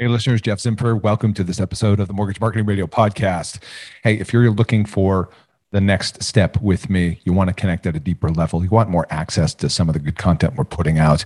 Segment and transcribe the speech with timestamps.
[0.00, 1.02] Hey, listeners, Jeff Zimper.
[1.02, 3.60] Welcome to this episode of the Mortgage Marketing Radio podcast.
[4.04, 5.28] Hey, if you're looking for
[5.72, 8.90] the next step with me, you want to connect at a deeper level, you want
[8.90, 11.24] more access to some of the good content we're putting out,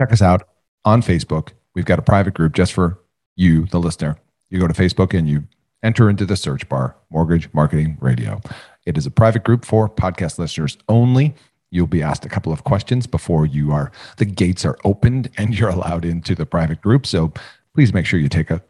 [0.00, 0.48] check us out
[0.84, 1.50] on Facebook.
[1.76, 2.98] We've got a private group just for
[3.36, 4.16] you, the listener.
[4.50, 5.44] You go to Facebook and you
[5.84, 8.40] enter into the search bar Mortgage Marketing Radio.
[8.84, 11.36] It is a private group for podcast listeners only.
[11.72, 15.58] You'll be asked a couple of questions before you are the gates are opened and
[15.58, 17.06] you're allowed into the private group.
[17.06, 17.32] So
[17.74, 18.62] please make sure you take a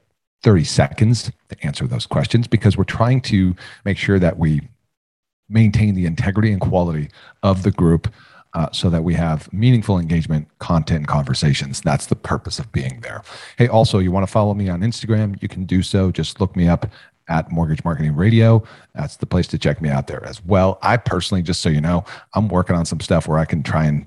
[0.44, 4.62] 30 seconds to answer those questions because we're trying to make sure that we
[5.48, 7.08] maintain the integrity and quality
[7.42, 8.08] of the group
[8.54, 11.80] uh, so that we have meaningful engagement, content, and conversations.
[11.80, 13.22] That's the purpose of being there.
[13.56, 15.40] Hey, also, you want to follow me on Instagram?
[15.42, 16.10] You can do so.
[16.10, 16.86] Just look me up
[17.32, 18.62] at Mortgage Marketing Radio.
[18.94, 20.78] That's the place to check me out there as well.
[20.82, 23.86] I personally, just so you know, I'm working on some stuff where I can try
[23.86, 24.06] and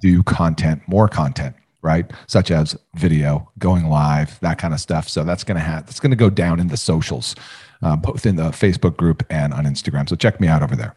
[0.00, 2.10] do content, more content, right?
[2.26, 5.06] Such as video, going live, that kind of stuff.
[5.06, 7.36] So that's gonna have that's gonna go down in the socials,
[7.82, 10.08] uh, both in the Facebook group and on Instagram.
[10.08, 10.96] So check me out over there.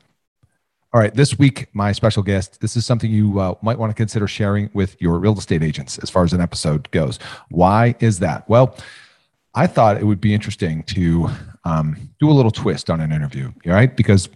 [0.93, 3.93] All right, this week, my special guest, this is something you uh, might want to
[3.93, 7.19] consider sharing with your real estate agents as far as an episode goes.
[7.49, 8.47] Why is that?
[8.47, 8.77] Well,
[9.55, 11.29] I thought it would be interesting to
[11.65, 13.95] um, do a little twist on an interview, right?
[13.95, 14.29] Because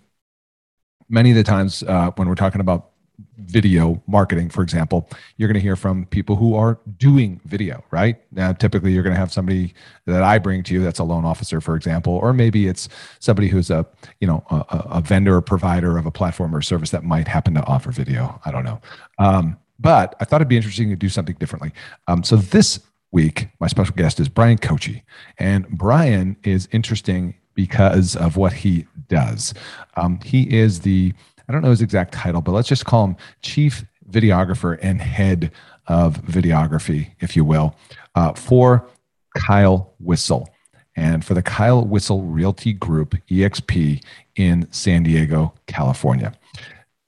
[1.08, 2.90] many of the times uh, when we're talking about
[3.38, 8.18] video marketing, for example, you're going to hear from people who are doing video, right?
[8.32, 9.74] Now, typically, you're going to have somebody
[10.06, 12.90] that I bring to you that's a loan officer, for example, or maybe it's
[13.20, 13.86] somebody who's a
[14.20, 17.54] you know a, a vendor or provider of a platform or service that might happen
[17.56, 18.40] to offer video.
[18.46, 18.82] I don't know,
[19.18, 21.74] um, but I thought it'd be interesting to do something differently.
[22.08, 22.80] Um, so this
[23.12, 25.04] week, my special guest is Brian Kochi.
[25.38, 29.54] And Brian is interesting because of what he does.
[29.96, 31.14] Um, he is the,
[31.48, 35.52] I don't know his exact title, but let's just call him Chief Videographer and Head
[35.88, 37.76] of Videography, if you will,
[38.16, 38.88] uh, for
[39.36, 40.48] Kyle Whissel
[40.96, 44.04] and for the Kyle Whissel Realty Group, EXP,
[44.36, 46.34] in San Diego, California.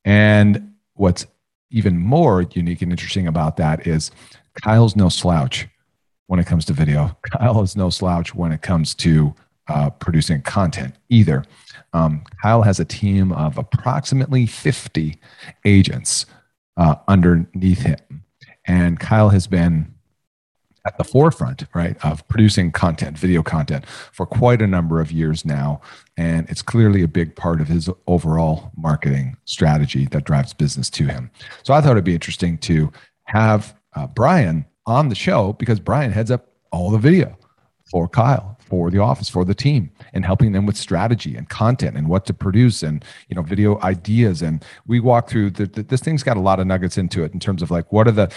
[0.03, 1.25] And what's
[1.69, 4.11] even more unique and interesting about that is
[4.61, 5.67] Kyle's no slouch
[6.31, 7.17] when it comes to video.
[7.23, 9.35] Kyle is no slouch when it comes to
[9.67, 11.43] uh, producing content either.
[11.91, 15.19] Um, Kyle has a team of approximately 50
[15.65, 16.25] agents
[16.77, 18.23] uh, underneath him.
[18.65, 19.93] And Kyle has been
[20.85, 25.43] at the forefront, right, of producing content, video content for quite a number of years
[25.43, 25.81] now.
[26.15, 31.07] And it's clearly a big part of his overall marketing strategy that drives business to
[31.07, 31.29] him.
[31.63, 32.89] So I thought it'd be interesting to
[33.25, 37.37] have uh, Brian on the show because Brian heads up all the video
[37.89, 41.97] for Kyle, for the office, for the team, and helping them with strategy and content
[41.97, 44.41] and what to produce and you know video ideas.
[44.41, 47.33] And we walk through the, the, this thing's got a lot of nuggets into it
[47.33, 48.31] in terms of like what are the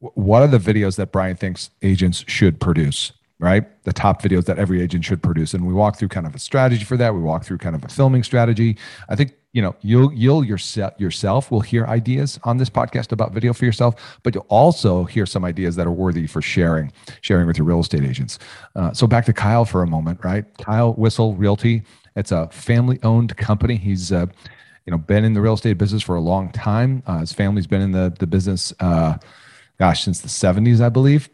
[0.00, 3.12] what are the videos that Brian thinks agents should produce
[3.42, 3.64] right?
[3.82, 5.52] The top videos that every agent should produce.
[5.52, 7.12] And we walk through kind of a strategy for that.
[7.12, 8.78] We walk through kind of a filming strategy.
[9.08, 13.32] I think, you know, you'll you'll yourself yourself will hear ideas on this podcast about
[13.32, 17.48] video for yourself, but you'll also hear some ideas that are worthy for sharing, sharing
[17.48, 18.38] with your real estate agents.
[18.76, 20.44] Uh, so back to Kyle for a moment, right?
[20.58, 21.82] Kyle Whissel Realty.
[22.14, 23.76] It's a family-owned company.
[23.76, 24.26] He's uh,
[24.86, 27.02] you know been in the real estate business for a long time.
[27.06, 29.18] Uh, his family's been in the the business, uh,
[29.80, 31.28] gosh, since the '70s, I believe.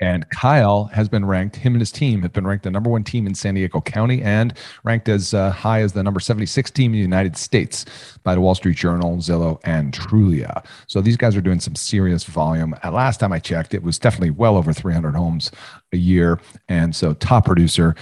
[0.00, 3.04] And Kyle has been ranked, him and his team have been ranked the number one
[3.04, 4.54] team in San Diego County and
[4.84, 7.84] ranked as uh, high as the number 76 team in the United States
[8.22, 10.64] by the Wall Street Journal, Zillow, and Trulia.
[10.86, 12.74] So these guys are doing some serious volume.
[12.82, 15.50] At last time I checked, it was definitely well over 300 homes
[15.92, 16.40] a year.
[16.68, 17.94] And so top producer.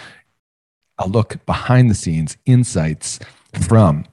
[0.99, 3.19] a look behind the scenes insights
[3.53, 4.07] from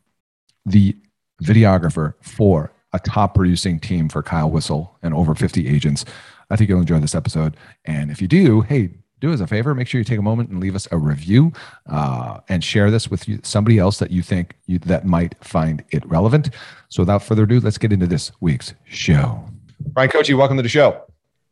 [0.65, 0.95] the
[1.41, 6.05] videographer for a top producing team for Kyle Whissel and over 50 agents.
[6.53, 7.57] I think you'll enjoy this episode.
[7.85, 10.51] And if you do, hey, do us a favor, make sure you take a moment
[10.51, 11.51] and leave us a review
[11.89, 15.83] uh, and share this with you, somebody else that you think you, that might find
[15.89, 16.51] it relevant.
[16.89, 19.43] So without further ado, let's get into this week's show.
[19.79, 21.01] Brian Kochi, welcome to the show.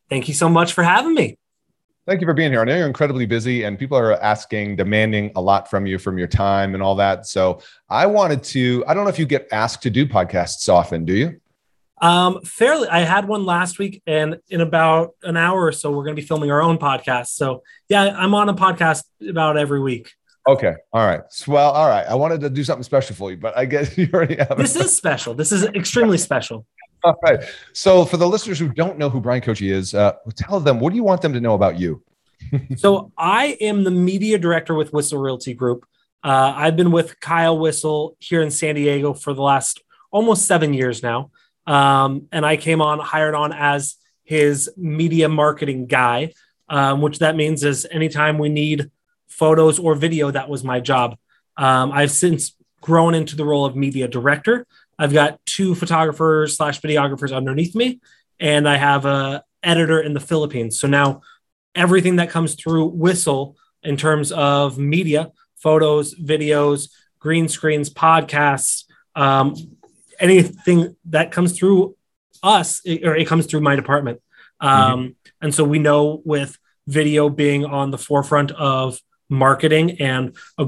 [0.08, 1.36] Thank you so much for having me.
[2.06, 2.62] Thank you for being here.
[2.62, 6.20] I know you're incredibly busy and people are asking, demanding a lot from you from
[6.20, 7.26] your time and all that.
[7.26, 7.60] So
[7.90, 11.14] I wanted to, I don't know if you get asked to do podcasts often, do
[11.14, 11.42] you?
[12.02, 12.88] Um, fairly.
[12.90, 16.22] I had one last week, and in about an hour or so, we're going to
[16.22, 17.28] be filming our own podcast.
[17.28, 20.12] So, yeah, I'm on a podcast about every week.
[20.48, 20.74] Okay.
[20.92, 21.22] All right.
[21.48, 22.06] Well, all right.
[22.08, 24.58] I wanted to do something special for you, but I guess you already have.
[24.58, 25.36] This is special.
[25.36, 26.66] This is extremely special.
[27.04, 27.40] All right.
[27.74, 30.92] So, for the listeners who don't know who Brian Kochi is, uh, tell them what
[30.92, 32.04] do you want them to know about you?
[32.76, 35.86] so, I am the media director with Whissel Realty Group.
[36.24, 39.82] Uh, I've been with Kyle Whissel here in San Diego for the last
[40.12, 41.32] almost seven years now.
[41.68, 46.34] Um, and I came on, hired on as his media marketing guy,
[46.70, 48.90] um, which that means is anytime we need
[49.28, 51.18] photos or video, that was my job.
[51.58, 54.66] Um, I've since grown into the role of media director.
[54.98, 58.00] I've got two photographers slash videographers underneath me,
[58.40, 60.80] and I have a editor in the Philippines.
[60.80, 61.22] So now
[61.76, 68.86] everything that comes through Whissel in terms of media, photos, videos, green screens, podcasts,
[69.16, 69.56] um,
[70.22, 71.96] anything that comes through
[72.44, 74.22] us it, or it comes through my department.
[74.60, 75.12] Um, mm-hmm.
[75.42, 76.58] And so we know with
[76.88, 80.68] video being on the forefront of marketing and a,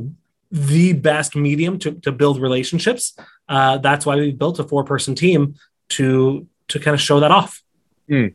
[0.52, 3.16] the best medium to, to build relationships,
[3.50, 5.56] uh, that's why we built a four person team
[5.90, 7.62] to to kind of show that off.
[8.10, 8.34] Mm.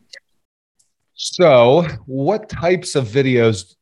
[1.13, 3.75] So, what types of videos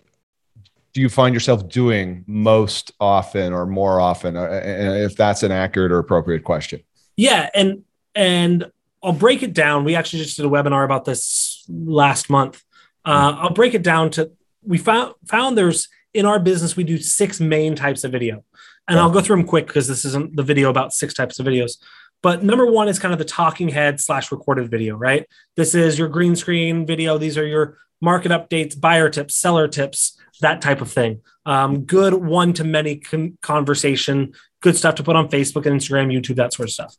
[0.94, 5.92] do you find yourself doing most often or more often, uh, if that's an accurate
[5.92, 6.81] or appropriate question?
[7.18, 7.84] Yeah, and
[8.16, 8.72] and
[9.04, 9.84] I'll break it down.
[9.84, 12.64] We actually just did a webinar about this last month.
[13.04, 14.31] Uh, I'll break it down to
[14.64, 18.44] we found found there's in our business we do six main types of video,
[18.88, 21.46] and I'll go through them quick because this isn't the video about six types of
[21.46, 21.78] videos.
[22.24, 25.28] But number one is kind of the talking head slash recorded video, right?
[25.56, 27.18] This is your green screen video.
[27.18, 31.22] These are your market updates, buyer tips, seller tips, that type of thing.
[31.46, 36.13] Um, good one to many con- conversation, good stuff to put on Facebook and Instagram,
[36.13, 36.95] YouTube, that sort of stuff.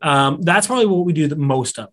[0.00, 1.90] Um, that's probably what we do the most of.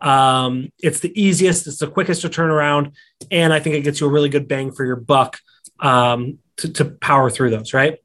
[0.00, 2.92] Um, it's the easiest, it's the quickest to turn around,
[3.30, 5.38] and I think it gets you a really good bang for your buck
[5.78, 7.98] um, to, to, power through those, right?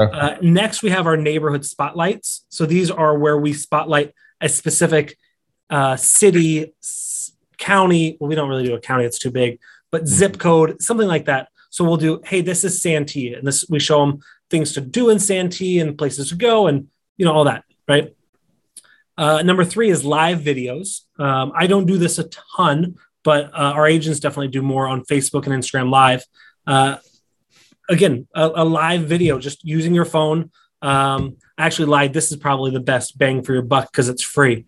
[0.00, 0.18] Okay.
[0.18, 2.44] Uh, next, we have our neighborhood spotlights.
[2.48, 5.16] So these are where we spotlight a specific
[5.70, 8.16] uh, city, s- county.
[8.18, 9.60] Well, we don't really do a county; it's too big.
[9.92, 10.14] But mm-hmm.
[10.14, 11.48] zip code, something like that.
[11.70, 14.20] So we'll do, hey, this is Santee, and this we show them
[14.54, 16.86] things to do in Santee and places to go, and
[17.16, 18.14] you know all that, right?
[19.18, 21.00] Uh, number three is live videos.
[21.18, 25.02] Um, I don't do this a ton, but uh, our agents definitely do more on
[25.02, 26.24] Facebook and Instagram Live.
[26.68, 26.98] Uh,
[27.88, 30.50] again, a, a, live video, just using your phone.
[30.82, 32.12] Um, actually, lied.
[32.12, 34.66] This is probably the best bang for your buck because it's free,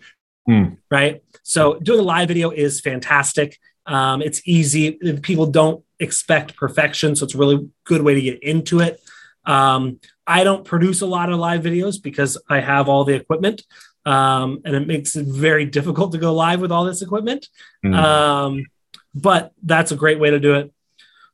[0.48, 0.76] mm.
[0.90, 1.22] right?
[1.44, 3.56] So doing a live video is fantastic.
[3.86, 4.98] Um, it's easy.
[5.22, 9.00] People don't expect perfection, so it's a really good way to get into it.
[9.46, 13.62] Um, I don't produce a lot of live videos because I have all the equipment,
[14.04, 17.48] um, and it makes it very difficult to go live with all this equipment.
[17.84, 17.94] Mm.
[17.94, 18.66] Um,
[19.14, 20.72] but that's a great way to do it.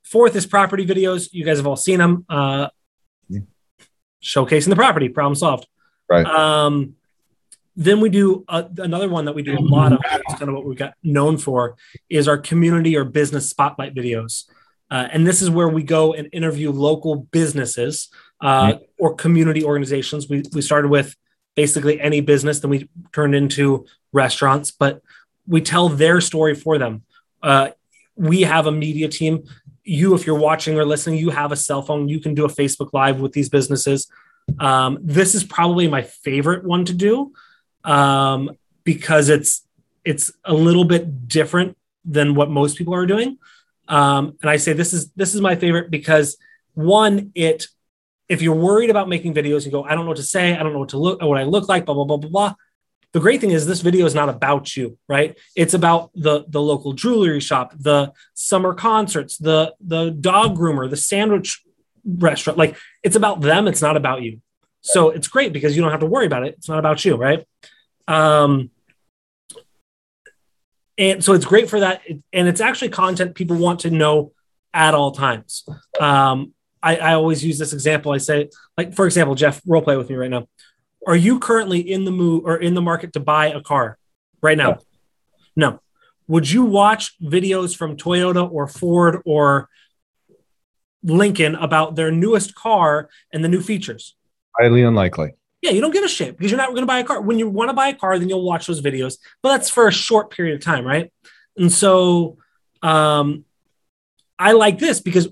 [0.05, 1.33] Fourth is property videos.
[1.33, 2.25] You guys have all seen them.
[2.29, 2.69] Uh,
[4.23, 5.67] showcasing the property, problem solved.
[6.09, 6.27] Right.
[6.27, 6.95] Um,
[7.75, 10.01] then we do uh, another one that we do a lot of.
[10.05, 11.77] It's kind of what we've got known for
[12.11, 14.45] is our community or business spotlight videos.
[14.93, 18.11] Uh, and this is where we go and interview local businesses
[18.43, 18.83] uh, mm-hmm.
[18.99, 20.29] or community organizations.
[20.29, 21.17] We, we started with
[21.57, 25.01] basically any business, then we turned into restaurants, but
[25.47, 27.05] we tell their story for them.
[27.43, 27.71] Uh,
[28.17, 29.45] we have a media team.
[29.83, 32.11] You, if you're watching or listening, you have a cell phone.
[32.11, 34.11] You can do a Facebook Live with these businesses.
[34.61, 37.33] Um, this is probably my favorite one to do
[37.85, 38.51] um,
[38.85, 39.67] because it's
[40.05, 43.39] it's a little bit different than what most people are doing.
[43.93, 46.39] Um, and I say this is this is my favorite because
[46.73, 47.67] one, it
[48.27, 50.63] if you're worried about making videos, you go, I don't know what to say, I
[50.63, 52.55] don't know what to look, what I look like, blah blah blah blah blah.
[53.13, 55.39] The great thing is this video is not about you, right?
[55.55, 60.97] It's about the the local jewelry shop, the summer concerts, the the dog groomer, the
[60.97, 61.63] sandwich
[62.07, 62.59] restaurant.
[62.59, 63.69] Like it's about them.
[63.69, 64.41] It's not about you.
[64.81, 66.55] So it's great because you don't have to worry about it.
[66.57, 67.47] It's not about you, right?
[68.09, 68.71] Um,
[70.99, 74.33] and so it's great for that and it's actually content people want to know
[74.75, 75.65] at all times
[76.01, 78.13] um, I, I always use this example.
[78.13, 80.49] I say, like, for example, Jeff, role play with me right now.
[81.07, 83.99] Are you currently in the move or in the market to buy a car
[84.41, 84.79] right now?
[85.57, 85.71] No.
[85.71, 85.81] no.
[86.29, 89.69] Would you watch videos from Toyota or Ford or
[91.03, 94.17] Lincoln about their newest car and the new features?
[94.59, 95.35] Highly unlikely.
[95.63, 97.21] Yeah, you don't give a shit because you're not going to buy a car.
[97.21, 99.87] When you want to buy a car, then you'll watch those videos, but that's for
[99.87, 101.13] a short period of time, right?
[101.57, 102.39] And so
[102.83, 103.45] um,
[104.39, 105.29] I like this because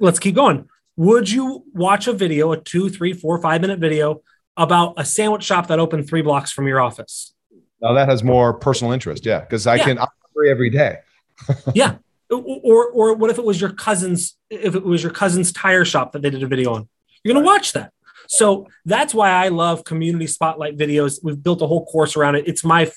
[0.00, 0.68] let's keep going.
[0.96, 4.22] Would you watch a video, a two, three, four, five minute video
[4.56, 7.34] about a sandwich shop that opened three blocks from your office?
[7.80, 9.24] Now that has more personal interest.
[9.26, 9.44] Yeah.
[9.44, 9.84] Cause I yeah.
[9.84, 10.98] can operate every day.
[11.74, 11.96] yeah.
[12.30, 16.12] Or, or what if it was your cousin's, if it was your cousin's tire shop
[16.12, 16.88] that they did a video on?
[17.22, 17.92] You're going to watch that.
[18.28, 21.18] So that's why I love community spotlight videos.
[21.22, 22.46] We've built a whole course around it.
[22.46, 22.92] It's my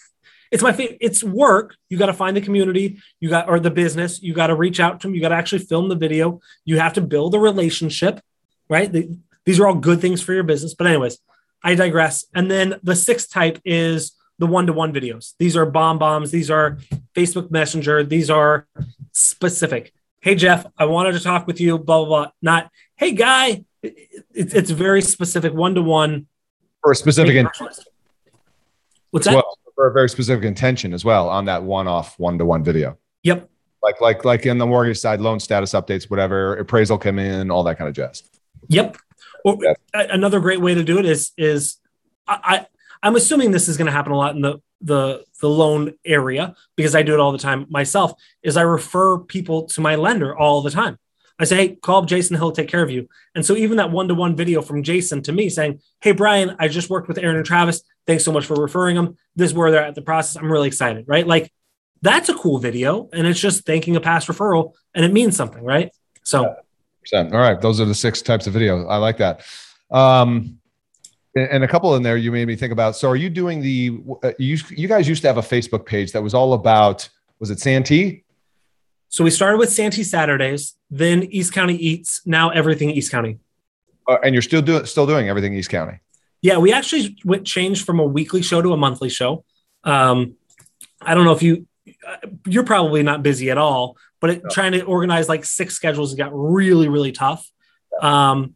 [0.51, 0.97] it's my favorite.
[0.99, 1.77] It's work.
[1.89, 4.21] You got to find the community, you got or the business.
[4.21, 5.15] You got to reach out to them.
[5.15, 6.41] You got to actually film the video.
[6.65, 8.19] You have to build a relationship,
[8.69, 8.91] right?
[8.91, 10.73] The, these are all good things for your business.
[10.73, 11.17] But anyways,
[11.63, 12.25] I digress.
[12.35, 15.33] And then the sixth type is the one-to-one videos.
[15.39, 16.31] These are BombBombs.
[16.31, 16.79] These are
[17.15, 18.03] Facebook Messenger.
[18.03, 18.67] These are
[19.13, 19.93] specific.
[20.19, 21.77] Hey Jeff, I wanted to talk with you.
[21.77, 22.31] Blah blah blah.
[22.41, 23.63] Not hey guy.
[23.83, 26.27] It's it's very specific one-to-one
[26.81, 27.45] for a specific.
[29.11, 29.35] What's that?
[29.35, 32.97] Well, for a very specific intention as well on that one-off one-to-one video.
[33.23, 33.49] Yep.
[33.81, 37.63] Like like like in the mortgage side, loan status updates, whatever, appraisal come in, all
[37.63, 38.23] that kind of jazz.
[38.67, 38.97] Yep.
[39.43, 39.77] Well, yep.
[39.93, 41.77] Another great way to do it is is
[42.27, 42.67] I,
[43.01, 45.93] I am assuming this is going to happen a lot in the the the loan
[46.05, 48.13] area because I do it all the time myself.
[48.43, 50.99] Is I refer people to my lender all the time.
[51.41, 53.09] I say, hey, call Jason, he'll take care of you.
[53.33, 56.89] And so even that one-to-one video from Jason to me saying, Hey Brian, I just
[56.89, 57.81] worked with Aaron and Travis.
[58.05, 59.17] Thanks so much for referring them.
[59.35, 60.35] This is where they're at the process.
[60.35, 61.25] I'm really excited, right?
[61.25, 61.51] Like
[62.03, 63.09] that's a cool video.
[63.11, 65.91] And it's just thanking a past referral and it means something, right?
[66.21, 66.55] So
[67.33, 67.59] all right.
[67.59, 68.85] Those are the six types of video.
[68.85, 69.43] I like that.
[69.89, 70.59] Um,
[71.35, 72.95] and a couple in there you made me think about.
[72.95, 76.11] So are you doing the, uh, you, you guys used to have a Facebook page
[76.11, 78.25] that was all about, was it Santee?
[79.11, 83.39] So we started with Santee Saturdays, then East County Eats, now everything East County.
[84.07, 85.99] Uh, and you're still doing still doing everything East County.
[86.41, 89.43] Yeah, we actually went changed from a weekly show to a monthly show.
[89.83, 90.35] Um,
[91.01, 91.67] I don't know if you
[92.07, 94.49] uh, you're probably not busy at all, but it, no.
[94.49, 97.45] trying to organize like six schedules got really really tough.
[98.01, 98.53] Um,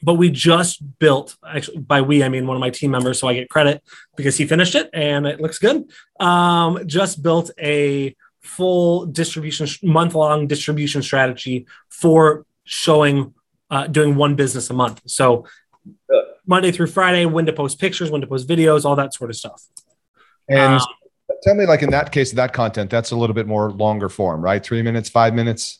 [0.00, 3.26] but we just built actually by we I mean one of my team members, so
[3.26, 3.82] I get credit
[4.16, 5.90] because he finished it and it looks good.
[6.20, 13.34] Um, just built a full distribution month long distribution strategy for showing
[13.70, 15.00] uh, doing one business a month.
[15.06, 15.46] So
[16.46, 19.36] monday through friday when to post pictures when to post videos all that sort of
[19.36, 19.64] stuff.
[20.48, 20.86] And um,
[21.42, 24.42] tell me like in that case that content that's a little bit more longer form
[24.42, 24.62] right?
[24.62, 25.78] Three minutes five minutes?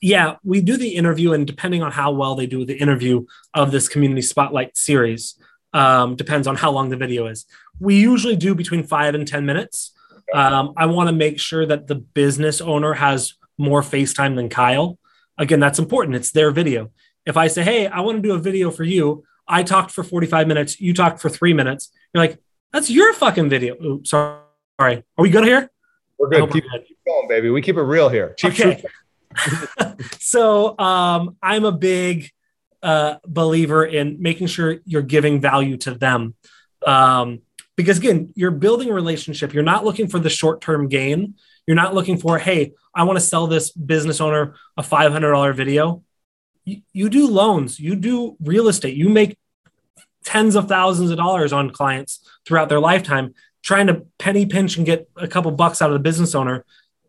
[0.00, 3.70] Yeah we do the interview and depending on how well they do the interview of
[3.70, 5.36] this community spotlight series
[5.72, 7.46] um, depends on how long the video is.
[7.78, 9.92] We usually do between five and ten minutes
[10.34, 14.98] um, I want to make sure that the business owner has more FaceTime than Kyle.
[15.38, 16.16] Again, that's important.
[16.16, 16.90] It's their video.
[17.26, 20.04] If I say, hey, I want to do a video for you, I talked for
[20.04, 21.90] 45 minutes, you talked for three minutes.
[22.14, 22.38] You're like,
[22.72, 23.74] that's your fucking video.
[23.82, 24.36] Ooh, sorry.
[24.80, 25.70] Are we good here?
[26.18, 26.52] We're good.
[26.52, 27.50] Keep, keep, going, baby.
[27.50, 28.34] We keep it real here.
[28.38, 28.84] Cheap okay.
[30.18, 32.30] so um, I'm a big
[32.82, 36.34] uh, believer in making sure you're giving value to them.
[36.86, 37.40] Um,
[37.80, 39.52] because again you're building a relationship.
[39.52, 41.34] You're not looking for the short-term gain.
[41.66, 46.02] You're not looking for hey i want to sell this business owner a $500 video.
[46.64, 47.80] You, do loans.
[47.80, 48.96] You do real estate.
[48.96, 49.36] You make
[50.24, 53.34] tens of thousands of dollars on clients throughout their lifetime.
[53.62, 56.64] Trying to penny pinch and get a couple bucks out of the business owner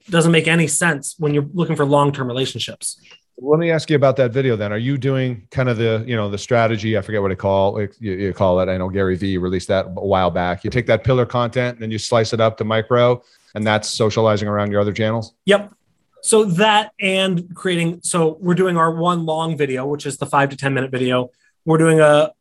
[0.10, 3.00] doesn't make any sense when you're looking for long-term relationships
[3.42, 4.72] let me ask you about that video then.
[4.72, 6.96] Are you doing kind of the, you know, the strategy?
[6.96, 8.70] I forget what I call you, you call it.
[8.70, 10.64] I know Gary Vee released that a while back.
[10.64, 13.22] You take that pillar content and then you slice it up to micro
[13.56, 15.34] and that's socializing around your other channels.
[15.46, 15.74] Yep.
[16.22, 20.50] So that and creating, so we're doing our one long video, which is the five
[20.50, 21.32] to 10 minute video.
[21.66, 22.34] We're doing a,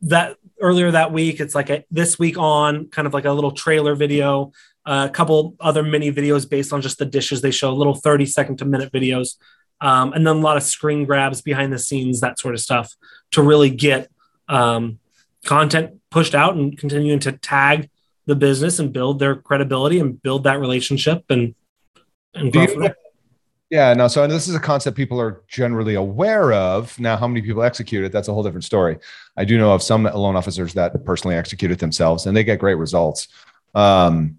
[0.00, 3.50] that earlier that week, it's like a this week on kind of like a little
[3.50, 4.52] trailer video,
[4.86, 8.56] a couple other mini videos based on just the dishes they show, little 30 second
[8.58, 9.36] to minute videos
[9.80, 12.94] um, and then a lot of screen grabs behind the scenes, that sort of stuff,
[13.32, 14.10] to really get
[14.48, 14.98] um,
[15.44, 17.90] content pushed out and continuing to tag
[18.26, 21.54] the business and build their credibility and build that relationship and
[22.34, 22.96] and grow from there.
[23.70, 24.06] Yeah, no.
[24.06, 26.98] So this is a concept people are generally aware of.
[27.00, 28.12] Now, how many people execute it?
[28.12, 28.98] That's a whole different story.
[29.36, 32.60] I do know of some loan officers that personally execute it themselves, and they get
[32.60, 33.28] great results.
[33.74, 34.38] Um,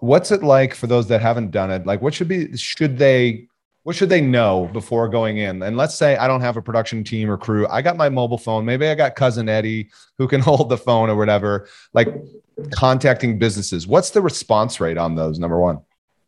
[0.00, 1.86] what's it like for those that haven't done it?
[1.86, 3.48] Like, what should be should they
[3.88, 5.62] what should they know before going in?
[5.62, 7.66] And let's say I don't have a production team or crew.
[7.68, 8.66] I got my mobile phone.
[8.66, 11.66] Maybe I got cousin Eddie who can hold the phone or whatever.
[11.94, 12.08] Like
[12.70, 13.86] contacting businesses.
[13.86, 15.38] What's the response rate on those?
[15.38, 15.78] Number one.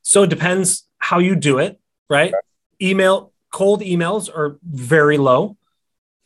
[0.01, 2.33] So it depends how you do it, right?
[2.81, 5.59] Email, cold emails are very low.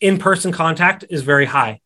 [0.01, 1.81] In person contact is very high.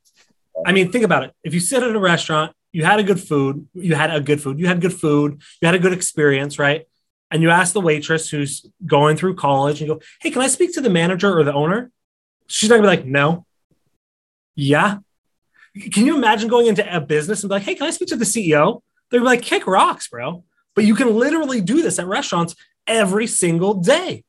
[0.67, 1.33] I mean, think about it.
[1.43, 4.43] If you sit at a restaurant, you had a good food, you had a good
[4.43, 6.87] food, you had good food, you had a good experience, right?
[7.31, 10.47] And you ask the waitress who's going through college and you go, Hey, can I
[10.47, 11.91] speak to the manager or the owner?
[12.47, 13.45] She's not gonna be like, No.
[14.55, 14.99] Yeah.
[15.93, 18.17] Can you imagine going into a business and be like, Hey, can I speak to
[18.17, 18.83] the CEO?
[19.11, 20.45] They're be like, Kick rocks, bro.
[20.75, 22.55] But you can literally do this at restaurants
[22.87, 24.25] every single day.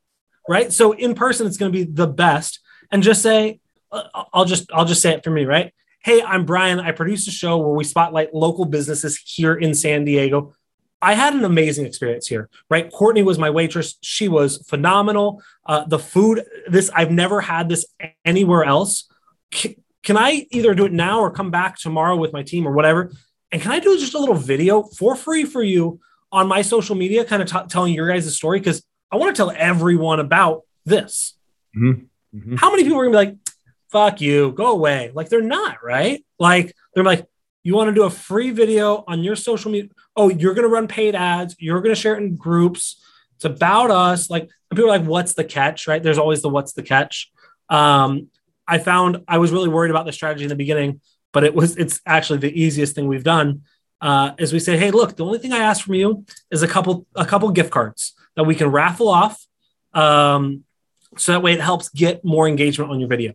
[0.47, 0.73] Right.
[0.73, 2.59] So in person, it's to be the best.
[2.91, 3.59] And just say,
[3.91, 4.03] uh,
[4.33, 5.73] I'll just, I'll just say it for me, right?
[6.01, 6.79] Hey, I'm Brian.
[6.79, 10.55] I produce a show where we spotlight local businesses here in San Diego
[11.01, 12.91] I had an amazing experience here, right?
[12.91, 13.97] Courtney was my waitress.
[14.01, 15.41] She was phenomenal.
[15.65, 17.85] Uh, the food, this, I've never had this
[18.25, 19.09] anywhere else.
[19.53, 22.73] C- can I either do it now or come back tomorrow with my team or
[22.73, 23.11] whatever?
[23.51, 25.99] And can I do just a little video for free for you
[26.31, 28.59] on my social media, kind of t- telling your guys' the story?
[28.59, 31.37] Because I want to tell everyone about this.
[31.75, 32.37] Mm-hmm.
[32.37, 32.55] Mm-hmm.
[32.57, 33.53] How many people are going to be like,
[33.91, 35.11] fuck you, go away?
[35.13, 36.23] Like they're not, right?
[36.37, 37.25] Like they're like,
[37.63, 39.89] you want to do a free video on your social media.
[40.15, 41.55] Oh, you're going to run paid ads.
[41.59, 43.03] You're going to share it in groups.
[43.35, 44.29] It's about us.
[44.29, 45.87] Like people are like, what's the catch?
[45.87, 46.01] Right.
[46.01, 47.31] There's always the what's the catch.
[47.69, 48.27] Um,
[48.67, 51.01] I found I was really worried about the strategy in the beginning,
[51.33, 53.63] but it was it's actually the easiest thing we've done.
[54.01, 56.67] Uh, is we say, hey, look, the only thing I ask from you is a
[56.67, 59.45] couple a couple gift cards that we can raffle off.
[59.93, 60.63] Um,
[61.17, 63.33] so that way it helps get more engagement on your video.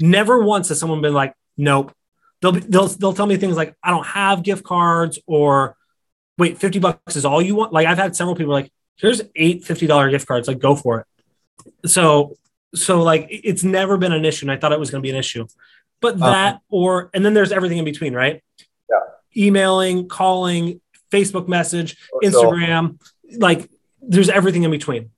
[0.00, 1.92] Never once has someone been like, nope,
[2.52, 5.76] they'll they'll they'll tell me things like I don't have gift cards or
[6.38, 7.72] wait 50 bucks is all you want?
[7.72, 11.88] Like I've had several people like here's eight $50 gift cards like go for it.
[11.88, 12.36] So
[12.74, 15.10] so like it's never been an issue and I thought it was going to be
[15.10, 15.46] an issue.
[16.00, 16.30] But uh-huh.
[16.30, 18.42] that or and then there's everything in between right?
[18.90, 19.44] Yeah.
[19.46, 20.80] Emailing calling
[21.10, 23.00] Facebook message Instagram
[23.38, 23.68] like
[24.00, 25.10] there's everything in between.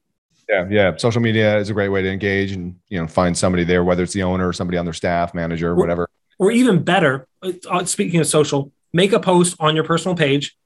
[0.49, 0.97] Yeah, yeah.
[0.97, 4.03] Social media is a great way to engage and you know find somebody there, whether
[4.03, 8.21] it's the owner or somebody on their staff, manager, whatever or even better, uh, speaking
[8.21, 10.57] of social, make a post on your personal page.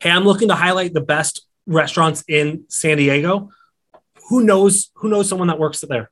[0.00, 3.50] Hey, I'm looking to highlight the best restaurants in San Diego.
[4.28, 4.90] Who knows?
[4.96, 6.10] Who knows someone that works there,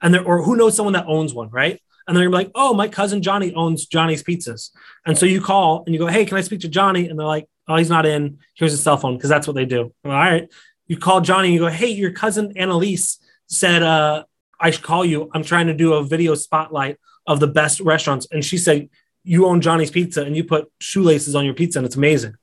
[0.00, 1.80] and there, or who knows someone that owns one, right?
[2.06, 4.70] And then you're like, oh, my cousin Johnny owns Johnny's Pizzas,
[5.06, 7.08] and so you call and you go, hey, can I speak to Johnny?
[7.08, 8.38] And they're like, oh, he's not in.
[8.54, 9.94] Here's his cell phone because that's what they do.
[10.04, 10.48] All right,
[10.86, 14.24] you call Johnny and you go, hey, your cousin Annalise said uh,
[14.60, 15.30] I should call you.
[15.32, 18.26] I'm trying to do a video spotlight of the best restaurants.
[18.30, 18.88] And she said,
[19.24, 22.34] You own Johnny's Pizza and you put shoelaces on your pizza and it's amazing.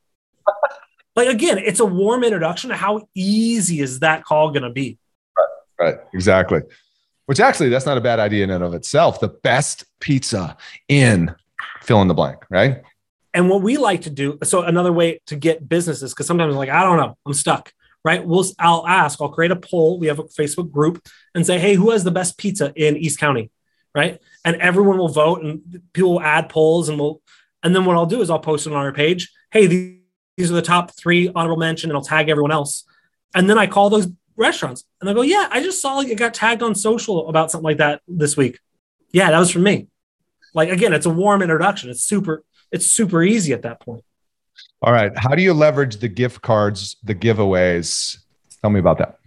[1.16, 4.98] like, again, it's a warm introduction to how easy is that call going to be?
[5.38, 5.48] Right,
[5.80, 6.62] right, exactly.
[7.26, 9.20] Which actually, that's not a bad idea in and of itself.
[9.20, 11.36] The best pizza in
[11.82, 12.82] fill in the blank, right?
[13.34, 16.58] And what we like to do, so another way to get businesses, because sometimes I'm
[16.58, 17.72] like, I don't know, I'm stuck,
[18.04, 18.26] right?
[18.26, 20.00] We'll, I'll ask, I'll create a poll.
[20.00, 23.20] We have a Facebook group and say, hey, who has the best pizza in East
[23.20, 23.52] County?
[23.94, 24.20] Right?
[24.46, 27.22] And everyone will vote and people will add polls and we'll,
[27.64, 29.32] and then what I'll do is I'll post it on our page.
[29.52, 32.86] Hey, these, are the top three honorable mention and I'll tag everyone else.
[33.36, 36.34] And then I call those restaurants and I go, yeah, I just saw it got
[36.34, 38.60] tagged on social about something like that this week.
[39.12, 39.88] Yeah, that was from me.
[40.54, 41.90] Like, again, it's a warm introduction.
[41.90, 44.04] It's super, it's super easy at that point.
[44.82, 45.12] All right.
[45.18, 48.18] How do you leverage the gift cards, the giveaways?
[48.62, 49.20] Tell me about that.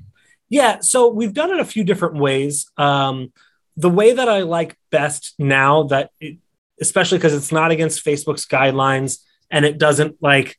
[0.48, 0.80] Yeah.
[0.80, 2.70] So we've done it a few different ways.
[2.76, 3.32] Um,
[3.76, 6.38] the way that I like best now that it,
[6.80, 9.18] especially because it's not against Facebook's guidelines
[9.50, 10.58] and it doesn't like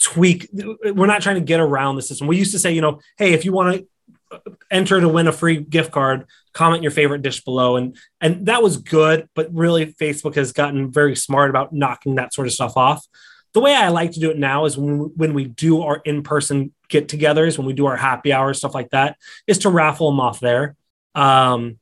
[0.00, 2.26] tweak we're not trying to get around the system.
[2.26, 5.28] We used to say, you know, hey, if you want to uh, enter to win
[5.28, 9.52] a free gift card, comment your favorite dish below and and that was good, but
[9.52, 13.06] really Facebook has gotten very smart about knocking that sort of stuff off.
[13.54, 16.02] The way I like to do it now is when we, when we do our
[16.04, 20.18] in-person get-togethers, when we do our happy hours, stuff like that, is to raffle them
[20.18, 20.74] off there
[21.14, 21.78] um,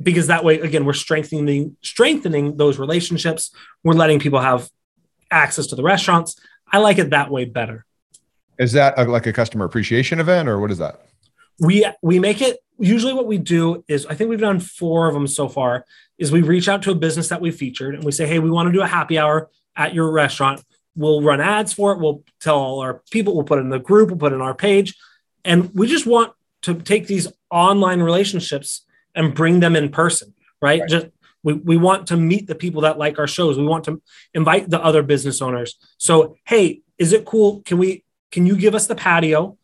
[0.00, 3.50] because that way, again, we're strengthening strengthening those relationships.
[3.82, 4.68] We're letting people have
[5.30, 6.38] access to the restaurants.
[6.70, 7.84] I like it that way better.
[8.58, 11.00] Is that a, like a customer appreciation event, or what is that?
[11.58, 12.58] We we make it.
[12.78, 15.86] Usually, what we do is, I think we've done four of them so far.
[16.18, 18.50] Is we reach out to a business that we featured and we say, hey, we
[18.50, 20.62] want to do a happy hour at your restaurant.
[20.94, 21.98] We'll run ads for it.
[21.98, 23.34] We'll tell all our people.
[23.34, 24.08] We'll put it in the group.
[24.08, 24.94] We'll put it in our page,
[25.44, 28.82] and we just want to take these online relationships
[29.14, 30.80] and bring them in person, right?
[30.80, 30.88] right.
[30.88, 31.06] Just
[31.42, 33.56] we, we want to meet the people that like our shows.
[33.56, 34.02] We want to
[34.34, 35.76] invite the other business owners.
[35.96, 37.62] So, hey, is it cool?
[37.62, 39.56] Can we can you give us the patio?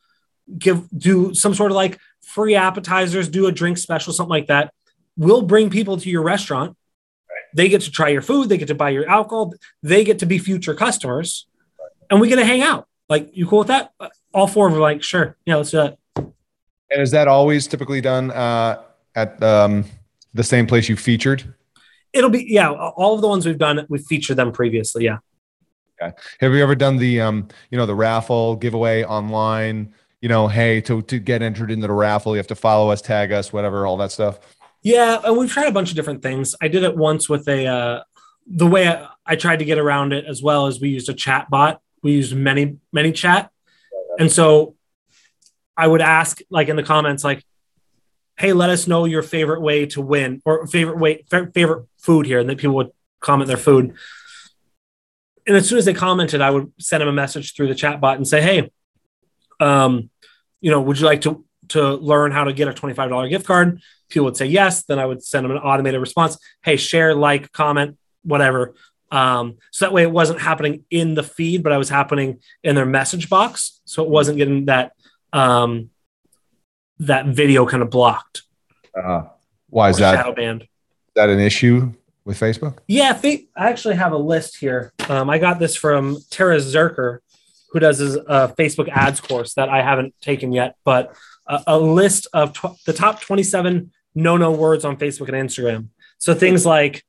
[0.59, 4.73] give do some sort of like free appetizers, do a drink special, something like that.
[5.17, 6.77] We'll bring people to your restaurant.
[7.55, 10.27] They get to try your food, they get to buy your alcohol, they get to
[10.27, 11.47] be future customers,
[12.11, 12.89] and we get to hang out.
[13.11, 13.93] Like, you cool with that?
[14.33, 15.99] All four of them are like, sure, yeah, let's do that.
[16.93, 18.83] And is that always typically done uh,
[19.15, 19.85] at um,
[20.35, 21.55] the same place you featured?
[22.13, 22.71] It'll be yeah.
[22.71, 25.05] All of the ones we've done, we've featured them previously.
[25.05, 25.19] Yeah.
[26.01, 26.15] Okay.
[26.41, 29.95] Have you ever done the um, you know, the raffle giveaway online?
[30.21, 33.01] You know, hey, to to get entered into the raffle, you have to follow us,
[33.01, 34.41] tag us, whatever, all that stuff.
[34.83, 36.55] Yeah, and we've tried a bunch of different things.
[36.61, 38.03] I did it once with a uh,
[38.47, 41.15] the way I, I tried to get around it as well as we used a
[41.15, 41.81] chat bot.
[42.03, 43.49] We used many ManyChat,
[44.19, 44.75] and so
[45.77, 47.45] I would ask like in the comments like,
[48.37, 52.41] "Hey, let us know your favorite way to win or favorite way favorite food here,"
[52.41, 53.95] and then people would comment their food.
[55.47, 58.01] And as soon as they commented, I would send them a message through the chat
[58.01, 58.71] bot and say, "Hey,
[59.61, 60.11] um,
[60.61, 63.29] you know, would you like to to learn how to get a twenty five dollar
[63.29, 64.85] gift card?" People would say yes.
[64.85, 66.39] Then I would send them an automated response.
[66.63, 68.75] Hey, share, like, comment, whatever.
[69.11, 72.75] Um, so that way it wasn't happening in the feed, but I was happening in
[72.75, 73.81] their message box.
[73.85, 74.93] So it wasn't getting that
[75.33, 75.91] um,
[76.99, 78.43] that video kind of blocked.
[78.97, 79.25] Uh,
[79.69, 80.17] why is that?
[80.17, 80.63] Shadow banned.
[80.63, 80.69] Is
[81.17, 81.93] that an issue
[82.25, 82.79] with Facebook?
[82.87, 84.93] Yeah, I actually have a list here.
[85.09, 87.19] Um, I got this from Tara Zirker,
[87.71, 91.15] who does his uh, Facebook ads course that I haven't taken yet, but
[91.47, 95.89] a, a list of tw- the top 27 no no words on Facebook and Instagram.
[96.19, 97.05] So things like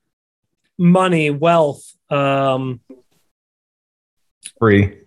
[0.78, 2.80] money, wealth, um,
[4.58, 5.03] free,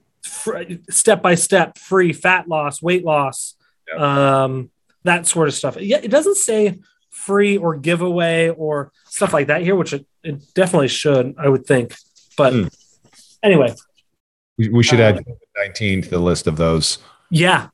[0.90, 3.54] step by step, free, fat loss, weight loss,
[3.92, 4.42] yeah.
[4.44, 4.70] um,
[5.04, 5.76] that sort of stuff.
[5.80, 6.78] Yeah, it doesn't say
[7.10, 11.66] free or giveaway or stuff like that here, which it, it definitely should, I would
[11.66, 11.94] think.
[12.36, 12.74] But mm.
[13.42, 13.74] anyway,
[14.58, 15.24] we, we should add um,
[15.56, 16.98] 19 to the list of those.
[17.30, 17.68] Yeah.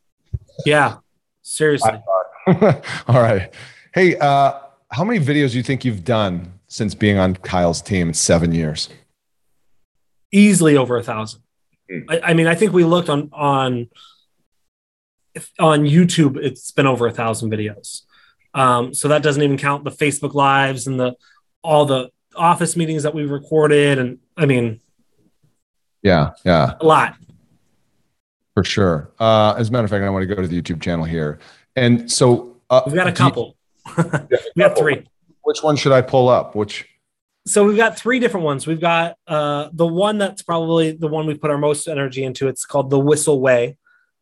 [0.64, 0.96] Yeah.
[1.42, 2.00] Seriously.
[2.46, 3.52] All right.
[3.94, 4.58] Hey, uh,
[4.90, 8.52] how many videos do you think you've done since being on Kyle's team in seven
[8.52, 8.88] years?
[10.30, 11.41] Easily over a thousand.
[11.92, 12.04] Mm.
[12.08, 13.88] I, I, mean, I think we looked on on
[15.58, 16.36] on YouTube.
[16.36, 18.02] It's been over a thousand videos.
[18.54, 21.14] Um, so that doesn't even count the Facebook lives and the
[21.62, 23.98] all the office meetings that we've recorded.
[23.98, 24.80] And I mean,
[26.02, 27.16] yeah, yeah, a lot
[28.54, 29.10] for sure.
[29.18, 31.38] Uh, as a matter of fact, I want to go to the YouTube channel here,
[31.76, 33.56] and so uh, we've got a couple.
[33.96, 34.04] You,
[34.56, 35.06] we got three.
[35.42, 36.54] Which one should I pull up?
[36.54, 36.88] Which
[37.46, 38.66] so we've got three different ones.
[38.66, 42.48] We've got uh, the one that's probably the one we put our most energy into.
[42.48, 43.78] It's called the Whissel Way.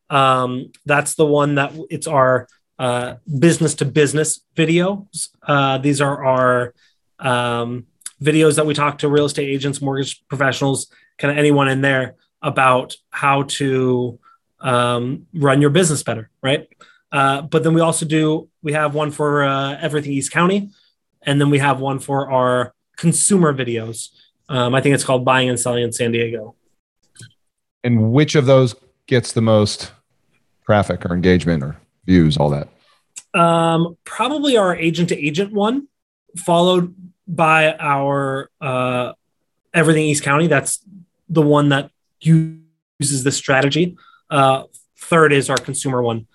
[0.09, 5.28] Um, that's the one that it's our uh, business to business videos.
[5.46, 6.74] Uh, these are our
[7.18, 7.87] um,
[8.22, 12.14] videos that we talk to real estate agents, mortgage professionals, kind of anyone in there
[12.42, 14.18] about how to
[14.61, 16.68] um, run your business better, right?
[17.12, 20.70] Uh, but then we also do we have one for uh, everything East County,
[21.22, 24.10] and then we have one for our consumer videos.
[24.48, 26.54] Um, I think it's called Buying and Selling in San Diego.
[27.82, 28.74] And which of those
[29.06, 29.90] gets the most
[30.66, 32.68] traffic or engagement or views, all that?
[33.32, 35.88] Um, probably our agent to agent one,
[36.36, 36.94] followed
[37.26, 39.14] by our uh,
[39.72, 40.46] everything East County.
[40.46, 40.84] That's
[41.28, 43.96] the one that uses this strategy.
[44.28, 44.64] Uh,
[44.98, 46.26] third is our consumer one,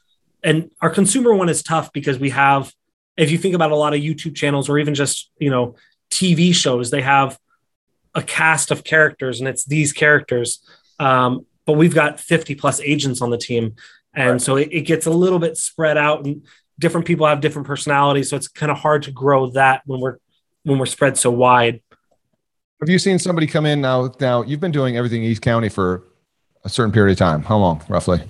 [0.44, 2.74] and our consumer one is tough because we have,
[3.18, 5.76] if you think about a lot of YouTube channels or even just you know
[6.16, 7.38] TV shows, they have
[8.14, 10.60] a cast of characters, and it's these characters.
[11.00, 13.76] Um, but we've got 50 plus agents on the team
[14.14, 14.42] and right.
[14.42, 16.46] so it, it, gets a little bit spread out and
[16.80, 20.18] different people have different personalities so it's kind of hard to grow that when we're
[20.64, 21.82] when we're spread so wide
[22.80, 26.04] have you seen somebody come in now now you've been doing everything east county for
[26.64, 28.22] a certain period of time how long roughly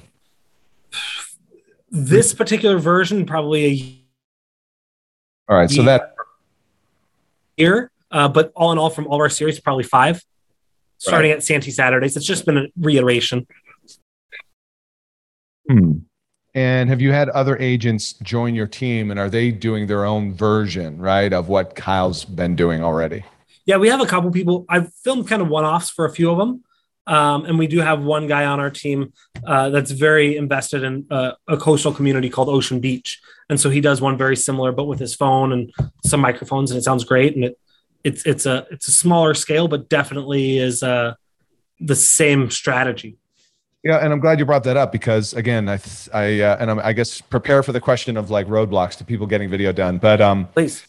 [1.92, 6.15] this particular version probably a all right so that
[7.58, 10.22] year uh, but all in all from all our series probably five
[10.98, 11.38] starting right.
[11.38, 13.46] at santee saturdays it's just been a reiteration
[15.70, 15.92] Hmm.
[16.54, 20.34] And have you had other agents join your team and are they doing their own
[20.34, 23.26] version, right, of what Kyle's been doing already?
[23.66, 24.66] Yeah, we have a couple people.
[24.70, 26.64] I've filmed kind of one offs for a few of them.
[27.08, 29.14] Um, and we do have one guy on our team
[29.46, 33.22] uh, that's very invested in uh, a coastal community called Ocean Beach.
[33.50, 35.72] And so he does one very similar, but with his phone and
[36.04, 37.36] some microphones, and it sounds great.
[37.36, 37.60] And it,
[38.04, 41.16] it's it's a it's a smaller scale, but definitely is uh,
[41.80, 43.18] the same strategy.
[43.84, 45.80] Yeah, and I'm glad you brought that up because again, I,
[46.14, 49.28] I uh, and I'm, I guess prepare for the question of like roadblocks to people
[49.28, 50.00] getting video done.
[50.00, 50.88] But um, please,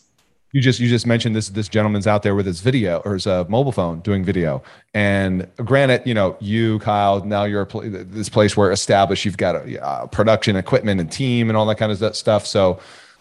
[0.56, 3.26] you just you just mentioned this this gentleman's out there with his video or his
[3.26, 4.62] uh, mobile phone doing video.
[4.94, 9.36] And granted you know you kyle now you're a pl- this place where established you've
[9.36, 12.46] got a production equipment and team and all that kind of stuff.
[12.46, 12.80] So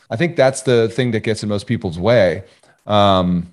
[0.10, 2.46] i think that's the thing that gets in most people's way.
[2.88, 3.52] Um,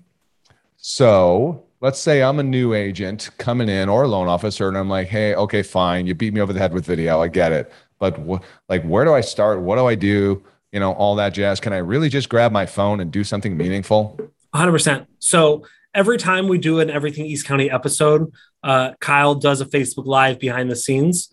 [0.76, 4.88] so let's say i'm a new agent coming in or a loan officer and i'm
[4.88, 6.06] like hey okay fine.
[6.06, 7.20] You beat me over the head with video.
[7.20, 7.72] I get it.
[7.98, 9.60] But wh- like where do i start?
[9.60, 10.40] What do i do
[10.72, 11.60] you know, all that jazz.
[11.60, 14.18] Can I really just grab my phone and do something meaningful?
[14.54, 15.06] 100%.
[15.18, 18.32] So every time we do an Everything East County episode,
[18.62, 21.28] uh, Kyle does a Facebook Live behind the scenes.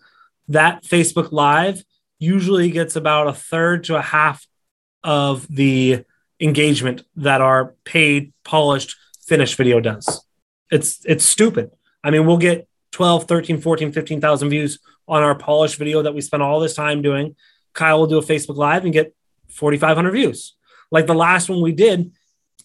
[0.48, 1.82] That Facebook Live
[2.18, 4.46] usually gets about a third to a half
[5.02, 6.04] of the
[6.38, 10.24] engagement that our paid, polished, finished video does.
[10.70, 11.70] It's it's stupid.
[12.04, 16.20] I mean, we'll get 12, 13, 14, 15,000 views on our polished video that we
[16.20, 17.36] spent all this time doing.
[17.72, 19.14] Kyle will do a Facebook Live and get
[19.52, 20.56] 4,500 views.
[20.90, 22.12] Like the last one we did,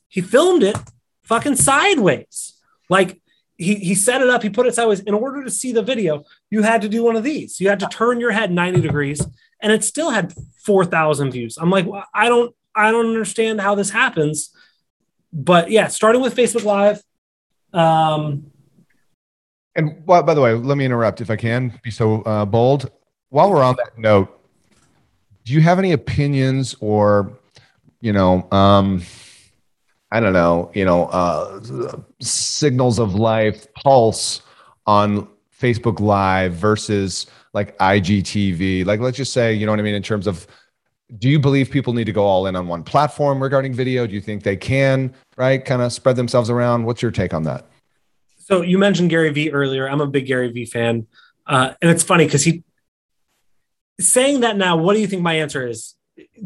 [0.08, 0.78] he filmed it
[1.24, 2.54] fucking sideways.
[2.90, 3.22] Like
[3.58, 5.02] he, he set it up, he put it sideways.
[5.02, 7.60] In order to see the video, you had to do one of these.
[7.60, 9.26] You had to turn your head 90 degrees
[9.62, 11.58] and it still had 4,000 views.
[11.58, 14.52] I'm like, well, I don't, I don't understand how this happens.
[15.32, 17.02] But yeah, starting with Facebook Live.
[17.74, 18.52] Um,
[19.76, 22.90] and by the way, let me interrupt if I can be so uh, bold.
[23.30, 24.30] While we're on that note,
[25.46, 27.32] do you have any opinions or
[28.02, 29.02] you know um
[30.12, 31.62] i don't know you know uh
[32.20, 34.42] signals of life pulse
[34.86, 35.28] on
[35.60, 40.04] facebook live versus like igtv like let's just say you know what i mean in
[40.04, 40.46] terms of
[41.18, 44.08] do you believe people need to go all in on one platform regarding video?
[44.08, 46.86] Do you think they can right kind of spread themselves around?
[46.86, 47.66] What's your take on that?
[48.40, 49.90] So you mentioned gary vee earlier.
[49.90, 51.08] I'm a big gary vee fan.
[51.46, 52.64] Uh, and it's funny because he
[54.00, 55.96] saying that now, what do you think my answer is?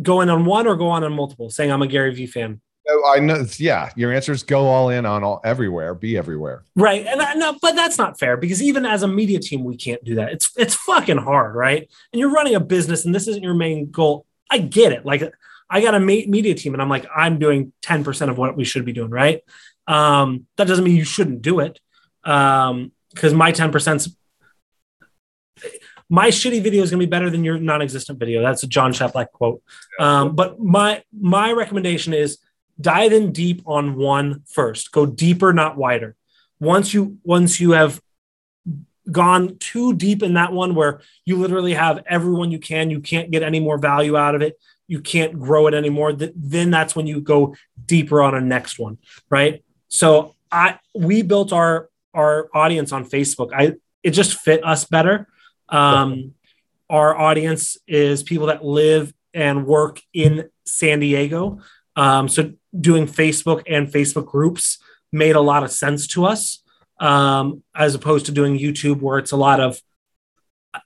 [0.01, 1.49] Going on one or go on on multiple?
[1.49, 2.61] Saying I'm a Gary Vee fan.
[3.07, 3.45] I know.
[3.57, 6.63] Yeah, your answer is go all in on all everywhere, be everywhere.
[6.75, 9.77] Right, and I, no, but that's not fair because even as a media team, we
[9.77, 10.31] can't do that.
[10.31, 11.87] It's it's fucking hard, right?
[12.11, 14.25] And you're running a business, and this isn't your main goal.
[14.49, 15.05] I get it.
[15.05, 15.21] Like
[15.69, 18.63] I got a media team, and I'm like, I'm doing ten percent of what we
[18.63, 19.41] should be doing, right?
[19.87, 21.79] Um, that doesn't mean you shouldn't do it,
[22.23, 24.07] Um, because um, my ten percent
[26.09, 28.41] my shitty video is going to be better than your non-existent video.
[28.41, 29.61] That's a Jon Cheplak quote.
[29.99, 32.39] Um, but my my recommendation is
[32.81, 34.91] dive in deep on one first.
[34.91, 36.15] Go deeper, not wider.
[36.59, 38.01] Once you once you have
[39.11, 43.31] gone too deep in that one where you literally have everyone you can, you can't
[43.31, 46.13] get any more value out of it, you can't grow it anymore.
[46.13, 48.97] Then that's when you go deeper on a next one,
[49.29, 49.63] right?
[49.87, 53.51] So I we built our our audience on Facebook.
[53.53, 55.27] I it just fit us better
[55.71, 56.33] um,
[56.89, 61.59] our audience is people that live and work in San Diego.
[61.95, 64.79] Um, so doing Facebook and Facebook groups
[65.11, 66.63] made a lot of sense to us,
[66.99, 69.79] um, as opposed to doing YouTube, where it's a lot of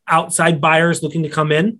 [0.07, 1.79] outside buyers looking to come in.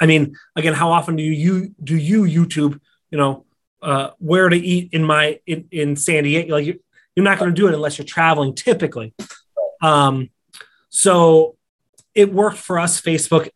[0.00, 2.80] I mean, again, how often do you do you YouTube?
[3.10, 3.46] You know,
[3.82, 6.54] uh, where to eat in my in, in San Diego?
[6.54, 6.76] Like you're,
[7.14, 9.14] you're not going to do it unless you're traveling, typically.
[9.82, 10.30] Um,
[10.90, 11.53] so
[12.14, 13.50] it worked for us, Facebook,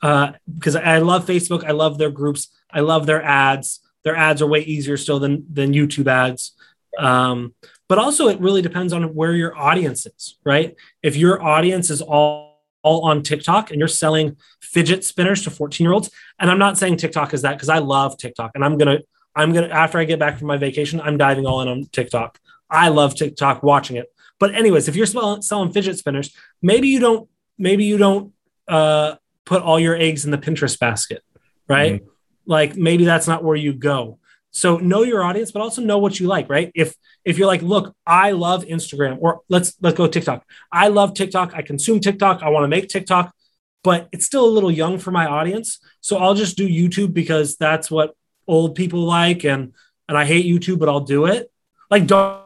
[0.00, 1.64] because uh, I love Facebook.
[1.64, 2.48] I love their groups.
[2.70, 3.80] I love their ads.
[4.02, 6.52] Their ads are way easier still than than YouTube ads.
[6.98, 7.54] Um,
[7.88, 10.74] but also, it really depends on where your audience is, right?
[11.02, 12.44] If your audience is all
[12.82, 16.76] all on TikTok and you're selling fidget spinners to 14 year olds, and I'm not
[16.76, 18.98] saying TikTok is that because I love TikTok, and I'm gonna
[19.34, 22.38] I'm gonna after I get back from my vacation, I'm diving all in on TikTok.
[22.70, 24.06] I love TikTok, watching it.
[24.38, 28.32] But anyways, if you're selling fidget spinners, maybe you don't maybe you don't
[28.68, 31.22] uh, put all your eggs in the Pinterest basket,
[31.68, 32.00] right?
[32.00, 32.08] Mm-hmm.
[32.46, 34.18] Like maybe that's not where you go.
[34.50, 36.70] So know your audience, but also know what you like, right?
[36.74, 40.44] If if you're like, look, I love Instagram, or let's let's go TikTok.
[40.70, 41.54] I love TikTok.
[41.54, 42.42] I consume TikTok.
[42.42, 43.34] I want to make TikTok,
[43.82, 45.80] but it's still a little young for my audience.
[46.00, 48.14] So I'll just do YouTube because that's what
[48.46, 49.72] old people like, and
[50.08, 51.50] and I hate YouTube, but I'll do it.
[51.90, 52.44] Like don't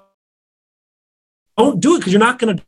[1.58, 2.64] don't do it because you're not going to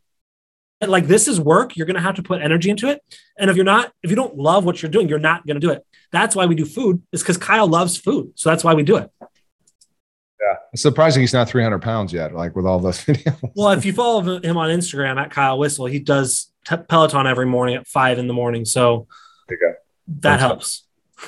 [0.89, 3.01] like this is work you're going to have to put energy into it.
[3.37, 5.65] And if you're not if you don't love what you're doing you're not going to
[5.65, 5.85] do it.
[6.11, 8.31] That's why we do food is because kyle loves food.
[8.35, 9.09] So that's why we do it.
[9.21, 10.57] Yeah.
[10.73, 13.51] It's surprising he's not 300 pounds yet like with all those videos.
[13.55, 17.45] Well if you follow him on instagram at kyle whissel he does t- peloton every
[17.45, 18.65] morning at five in the morning.
[18.65, 19.07] So
[20.07, 20.83] that helps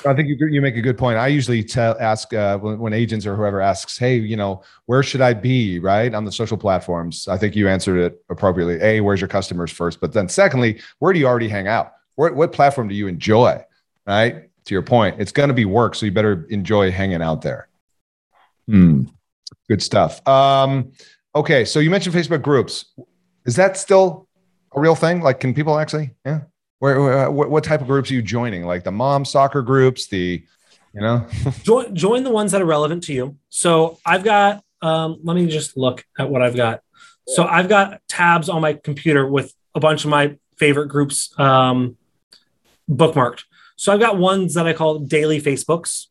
[0.06, 1.18] I think you, you make a good point.
[1.18, 5.02] I usually tell ask uh, when, when, agents or whoever asks, "Hey, you know, where
[5.02, 7.28] should I be?" Right on the social platforms.
[7.28, 8.78] I think you answered it appropriately.
[8.82, 11.92] A, where's your customers first, but then secondly, where do you already hang out?
[12.16, 13.64] Where, what platform do you enjoy?
[14.06, 17.42] Right to your point, it's going to be work, so you better enjoy hanging out
[17.42, 17.68] there.
[18.66, 19.04] Hmm.
[19.68, 20.26] Good stuff.
[20.26, 20.92] Um,
[21.34, 22.86] okay, so you mentioned Facebook groups.
[23.44, 24.26] Is that still
[24.74, 25.20] a real thing?
[25.20, 26.14] Like, can people actually?
[26.24, 26.40] Yeah.
[26.78, 28.64] Where, where what, what type of groups are you joining?
[28.64, 30.44] Like the mom soccer groups, the
[30.92, 31.26] you know
[31.62, 33.36] join join the ones that are relevant to you.
[33.48, 34.62] So I've got.
[34.82, 36.82] Um, let me just look at what I've got.
[37.26, 41.96] So I've got tabs on my computer with a bunch of my favorite groups um,
[42.90, 43.44] bookmarked.
[43.76, 46.08] So I've got ones that I call daily Facebooks.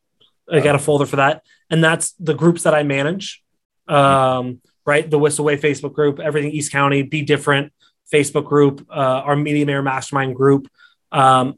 [0.51, 3.43] I got a folder for that, and that's the groups that I manage.
[3.87, 7.71] Um, right, the Whissel Way Facebook group, everything East County, be different
[8.11, 10.67] Facebook group, uh, our Media Mayor Mastermind group.
[11.11, 11.55] Um,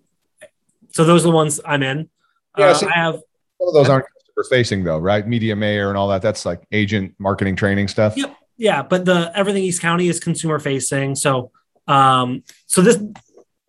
[0.92, 2.10] so those are the ones I'm in.
[2.58, 3.16] Yeah, uh, I have.
[3.60, 5.28] Some of those aren't customer facing though, right?
[5.28, 6.22] Media Mayor and all that.
[6.22, 8.16] That's like agent marketing training stuff.
[8.16, 8.36] Yep.
[8.58, 11.16] Yeah, but the everything East County is consumer facing.
[11.16, 11.52] So,
[11.88, 12.98] um, so this,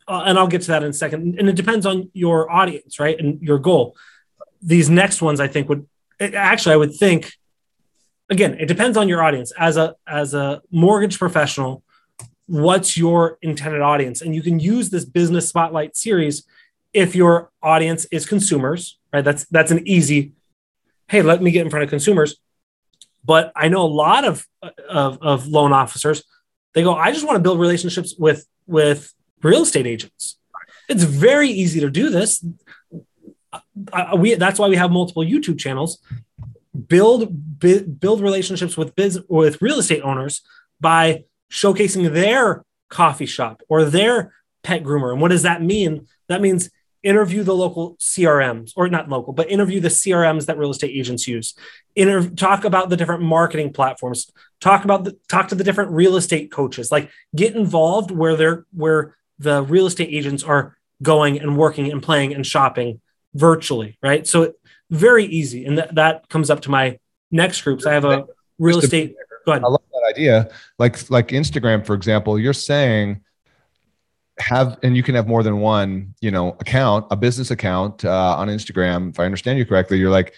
[0.06, 1.38] uh, and I'll get to that in a second.
[1.38, 3.96] And it depends on your audience, right, and your goal.
[4.62, 5.86] These next ones, I think, would
[6.20, 7.32] actually, I would think.
[8.28, 9.52] Again, it depends on your audience.
[9.56, 11.84] As a as a mortgage professional,
[12.46, 14.22] what's your intended audience?
[14.22, 16.44] And you can use this business spotlight series
[16.92, 19.24] if your audience is consumers right?
[19.24, 20.32] That's that's an easy
[21.08, 22.36] hey let me get in front of consumers.
[23.24, 24.46] But i know a lot of
[24.88, 26.22] of, of loan officers
[26.74, 30.38] they go i just want to build relationships with with real estate agents.
[30.88, 32.44] It's very easy to do this.
[33.92, 35.98] Uh, we that's why we have multiple youtube channels.
[36.94, 37.20] Build
[37.58, 40.42] build relationships with biz with real estate owners
[40.80, 45.12] by showcasing their coffee shop or their pet groomer.
[45.12, 46.06] And what does that mean?
[46.28, 46.70] That means
[47.02, 51.28] interview the local CRMs or not local, but interview the CRMs that real estate agents
[51.28, 51.54] use.
[51.94, 54.30] Inter- talk about the different marketing platforms.
[54.60, 56.90] Talk about the, talk to the different real estate coaches.
[56.90, 62.02] Like get involved where they're where the real estate agents are going and working and
[62.02, 63.00] playing and shopping
[63.34, 64.26] virtually, right?
[64.26, 64.54] So
[64.90, 66.98] very easy, and that that comes up to my
[67.30, 67.86] next groups.
[67.86, 68.24] I have a
[68.58, 69.14] real estate.
[69.44, 69.62] Go ahead.
[70.16, 70.48] I love that idea.
[70.78, 73.22] Like like Instagram, for example, you're saying
[74.38, 78.36] have and you can have more than one you know account a business account uh,
[78.36, 80.34] on instagram if i understand you correctly you're like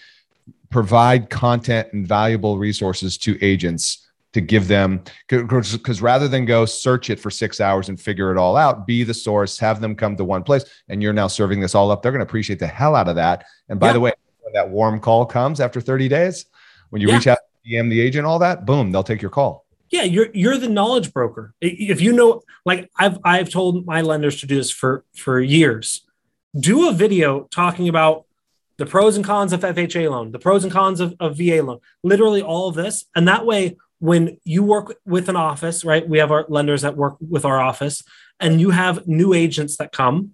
[0.69, 7.09] provide content and valuable resources to agents to give them because rather than go search
[7.09, 10.15] it for six hours and figure it all out be the source have them come
[10.15, 12.65] to one place and you're now serving this all up they're going to appreciate the
[12.65, 13.93] hell out of that and by yeah.
[13.93, 16.45] the way when that warm call comes after 30 days
[16.89, 17.15] when you yeah.
[17.15, 17.39] reach out
[17.69, 19.65] DM the agent, all that, boom, they'll take your call.
[19.91, 21.53] Yeah, you're you're the knowledge broker.
[21.61, 26.05] If you know, like I've I've told my lenders to do this for for years.
[26.59, 28.25] Do a video talking about
[28.77, 31.79] the pros and cons of FHA loan, the pros and cons of, of VA loan,
[32.03, 33.05] literally all of this.
[33.15, 36.07] And that way, when you work with an office, right?
[36.07, 38.03] We have our lenders that work with our office,
[38.39, 40.33] and you have new agents that come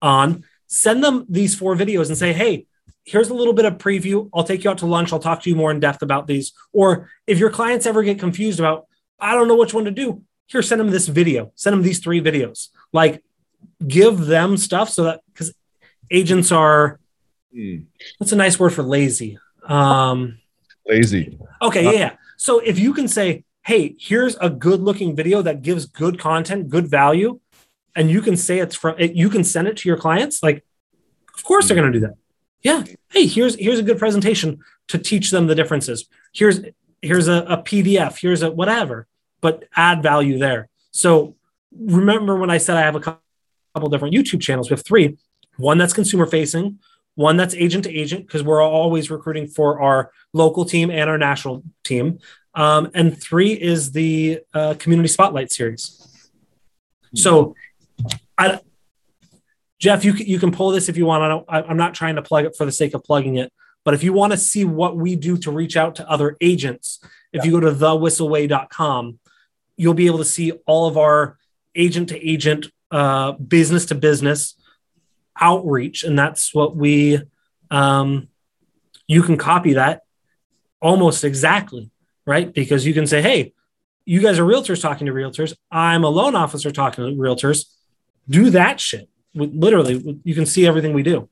[0.00, 2.66] on, send them these four videos and say, hey,
[3.04, 4.28] here's a little bit of preview.
[4.34, 5.12] I'll take you out to lunch.
[5.12, 6.52] I'll talk to you more in depth about these.
[6.72, 8.86] Or if your clients ever get confused about,
[9.20, 12.00] I don't know which one to do, here, send them this video, send them these
[12.00, 12.68] three videos.
[12.92, 13.22] Like
[13.86, 15.54] give them stuff so that because
[16.10, 16.98] agents are,
[17.54, 17.84] mm.
[18.18, 19.38] what's a nice word for lazy?
[19.66, 20.38] Um,
[20.86, 21.38] lazy.
[21.62, 21.98] Okay.
[21.98, 22.16] Yeah.
[22.36, 26.68] So if you can say, hey, here's a good looking video that gives good content,
[26.68, 27.40] good value,
[27.96, 30.64] and you can say it's from, you can send it to your clients, like,
[31.34, 32.16] of course they're going to do that
[32.64, 32.82] yeah.
[33.10, 36.08] Hey here's here's a good presentation to teach them the differences.
[36.32, 36.60] Here's
[37.00, 39.06] here's a, a pdf here's a whatever
[39.40, 40.68] but add value there.
[40.90, 41.36] So
[41.76, 44.70] remember when i said i have a couple different youtube channels.
[44.70, 45.16] We have three
[45.56, 46.78] one that's consumer facing
[47.14, 51.18] one that's agent to agent because we're always recruiting for our local team and our
[51.18, 52.18] national team.
[52.54, 56.00] Um, and three is the uh, community spotlight series.
[57.14, 57.54] So
[58.36, 58.60] I,
[59.78, 61.22] Jeff, you can, you can pull this if you want.
[61.22, 63.52] I don't, I, I'm not trying to plug it for the sake of plugging it,
[63.84, 67.00] but if you want to see what we do to reach out to other agents,
[67.32, 67.44] if yeah.
[67.44, 69.18] you go to thewhisselway.com,
[69.76, 71.38] you'll be able to see all of our
[71.74, 74.54] agent to agent, uh, business to business
[75.38, 76.04] outreach.
[76.04, 77.20] And that's what we,
[77.70, 78.28] um,
[79.06, 80.02] you can copy that
[80.80, 81.90] almost exactly,
[82.26, 82.52] right?
[82.52, 83.52] Because you can say, hey,
[84.06, 85.54] you guys are realtors talking to realtors.
[85.70, 87.66] I'm a loan officer talking to realtors.
[88.28, 91.28] Do that shit literally you can see everything we do.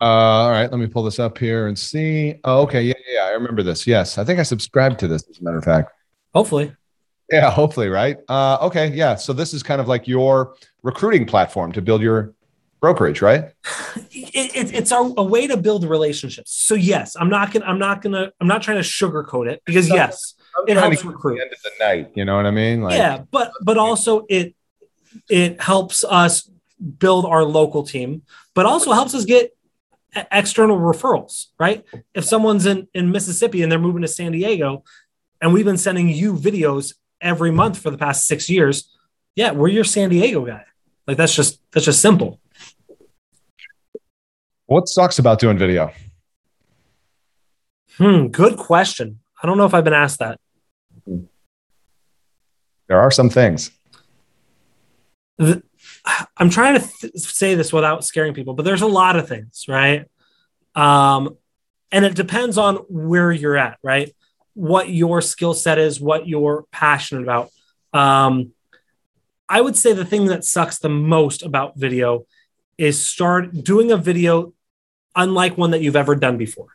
[0.00, 2.36] Uh, all right let me pull this up here and see.
[2.44, 3.86] Oh, okay yeah yeah i remember this.
[3.86, 5.92] Yes i think i subscribed to this as a matter of fact.
[6.34, 6.72] Hopefully.
[7.30, 8.18] Yeah hopefully right?
[8.28, 12.34] Uh, okay yeah so this is kind of like your recruiting platform to build your
[12.80, 13.52] brokerage right?
[14.10, 16.52] It, it, it's a, a, way to build relationships.
[16.52, 19.88] So yes i'm not gonna i'm not gonna i'm not trying to sugarcoat it because
[19.88, 20.34] yes
[20.66, 21.40] it helps recruit.
[21.40, 22.82] end of the night you know what i mean?
[22.82, 24.54] Like, yeah but but also it
[25.28, 26.50] it helps us
[26.98, 28.22] build our local team,
[28.54, 29.56] but also helps us get
[30.32, 31.84] external referrals, right?
[32.14, 34.84] If someone's in, in Mississippi and they're moving to San Diego,
[35.40, 38.94] and we've been sending you videos every month for the past six years,
[39.36, 40.64] yeah, we're your San Diego guy.
[41.06, 42.40] Like that's just that's just simple.
[44.66, 45.92] What sucks about doing video?
[47.96, 49.20] Hmm, good question.
[49.42, 50.38] I don't know if I've been asked that.
[52.88, 53.70] There are some things.
[55.38, 55.62] The,
[56.36, 59.64] I'm trying to th- say this without scaring people, but there's a lot of things,
[59.68, 60.06] right?
[60.74, 61.36] Um,
[61.90, 64.14] and it depends on where you're at, right?
[64.54, 67.50] What your skill set is, what you're passionate about.
[67.92, 68.52] Um,
[69.48, 72.26] I would say the thing that sucks the most about video
[72.76, 74.52] is start doing a video
[75.16, 76.68] unlike one that you've ever done before.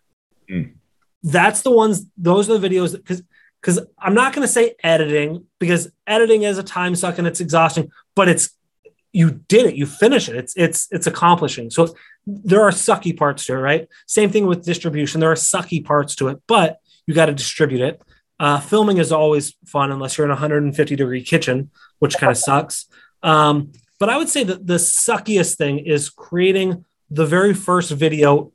[0.49, 0.73] Mm.
[1.21, 3.23] That's the ones, those are the videos because
[3.63, 7.39] because I'm not going to say editing because editing is a time suck and it's
[7.39, 8.49] exhausting, but it's
[9.13, 10.35] you did it, you finish it.
[10.35, 11.69] It's it's it's accomplishing.
[11.69, 11.95] So
[12.27, 13.87] there are sucky parts to it, right?
[14.05, 15.21] Same thing with distribution.
[15.21, 18.01] There are sucky parts to it, but you got to distribute it.
[18.37, 22.37] Uh, filming is always fun unless you're in a 150 degree kitchen, which kind of
[22.37, 22.87] sucks.
[23.21, 28.51] Um, but I would say that the suckiest thing is creating the very first video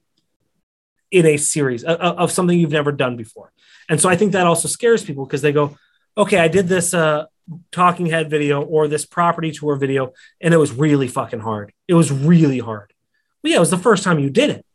[1.11, 3.52] in a series of, of something you've never done before.
[3.89, 5.76] And so I think that also scares people because they go,
[6.16, 7.26] okay, I did this uh,
[7.72, 11.72] talking head video or this property tour video, and it was really fucking hard.
[11.86, 12.93] It was really hard.
[13.43, 14.66] But yeah, it was the first time you did it.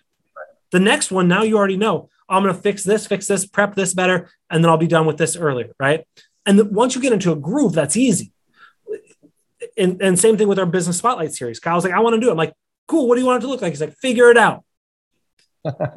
[0.72, 3.76] The next one, now you already know, I'm going to fix this, fix this, prep
[3.76, 6.08] this better, and then I'll be done with this earlier, right?
[6.46, 8.32] And the, once you get into a groove, that's easy.
[9.78, 11.60] And, and same thing with our business spotlight series.
[11.60, 12.32] Kyle's like, I want to do it.
[12.32, 12.54] I'm like,
[12.88, 13.08] cool.
[13.08, 13.72] What do you want it to look like?
[13.72, 14.64] He's like, figure it out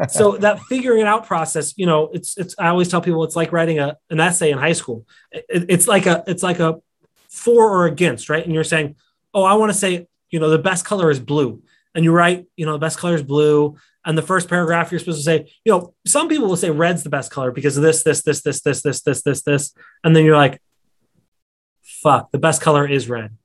[0.08, 3.36] so that figuring it out process, you know, it's it's I always tell people it's
[3.36, 5.06] like writing a an essay in high school.
[5.32, 6.76] It, it's like a it's like a
[7.28, 8.44] for or against, right?
[8.44, 8.96] And you're saying,
[9.34, 11.62] oh, I want to say, you know, the best color is blue,
[11.94, 13.76] and you write, you know, the best color is blue.
[14.04, 17.02] And the first paragraph, you're supposed to say, you know, some people will say red's
[17.02, 20.14] the best color because of this, this, this, this, this, this, this, this, this, and
[20.14, 20.62] then you're like,
[21.82, 23.36] fuck, the best color is red.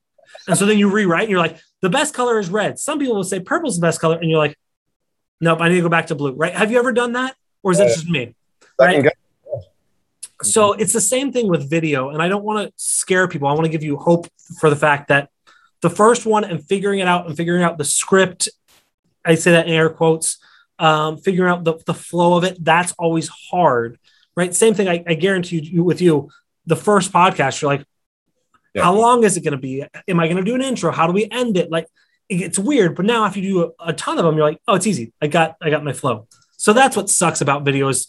[0.46, 2.78] And so then you rewrite, and you're like, the best color is red.
[2.78, 4.56] Some people will say purple's the best color, and you're like,
[5.42, 6.32] Nope, I need to go back to blue.
[6.32, 6.54] Right?
[6.54, 7.34] Have you ever done that,
[7.64, 8.34] or is that just me?
[8.78, 9.04] Right.
[10.42, 13.48] So it's the same thing with video, and I don't want to scare people.
[13.48, 14.28] I want to give you hope
[14.60, 15.30] for the fact that
[15.80, 18.48] the first one and figuring it out and figuring out the script.
[19.24, 20.38] I say that in air quotes.
[20.78, 22.56] Um, figuring out the, the flow of it.
[22.64, 23.98] That's always hard,
[24.36, 24.54] right?
[24.54, 24.88] Same thing.
[24.88, 26.30] I, I guarantee you with you.
[26.66, 27.84] The first podcast, you're like,
[28.74, 28.82] yeah.
[28.82, 29.84] how long is it going to be?
[30.08, 30.90] Am I going to do an intro?
[30.92, 31.70] How do we end it?
[31.70, 31.86] Like
[32.28, 32.94] it's weird.
[32.96, 35.12] But now after you do a, a, ton of them, you're like, oh, it's easy.
[35.20, 36.26] I got I got my flow.
[36.56, 38.08] So that's what sucks about videos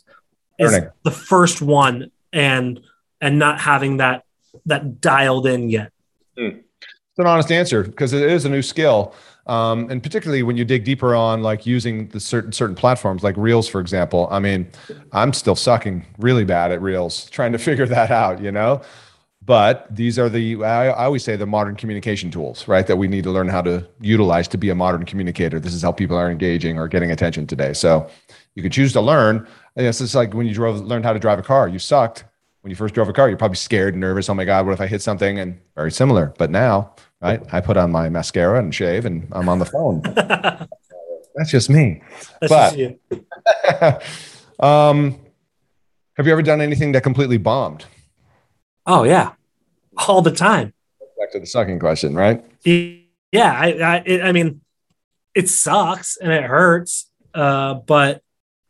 [0.60, 0.90] is Learning.
[1.04, 2.82] the first one and
[3.20, 4.24] and not having that
[4.66, 5.92] that dialed in yet.
[6.38, 6.60] Mm.
[6.60, 9.14] It's an honest answer because it is a new skill.
[9.46, 13.36] Um, and particularly when you dig deeper on like using the certain certain platforms like
[13.38, 14.28] Reels, for example.
[14.32, 14.70] I mean,
[15.12, 18.42] I'm still sucking really bad at Reels, trying to figure that out.
[18.42, 18.82] You know,
[19.46, 23.08] but these are the I, I, always say the modern communication tools right that we
[23.08, 25.60] need to learn how to utilize to be a modern communicator.
[25.60, 27.74] This is how people are engaging or getting attention today.
[27.74, 28.10] So
[28.56, 29.48] you can choose to learn.
[29.76, 32.26] It's just like when you drove learned how to drive a car you sucked.
[32.62, 34.72] When you first drove a car you're probably scared and nervous oh my god what
[34.72, 35.40] if i hit something?
[35.40, 36.34] And very similar.
[36.38, 40.02] But now right i put on my mascara and shave and i'm on the phone.
[41.36, 42.02] That's just me.
[42.40, 44.60] That's but, just you.
[44.66, 45.20] um
[46.16, 47.86] have you ever done anything that completely bombed
[48.86, 49.34] Oh yeah,
[50.08, 50.74] all the time.
[51.20, 52.44] Back to the sucking question, right?
[52.66, 54.62] Yeah, I, I, it, I mean,
[55.34, 58.22] it sucks and it hurts, uh, but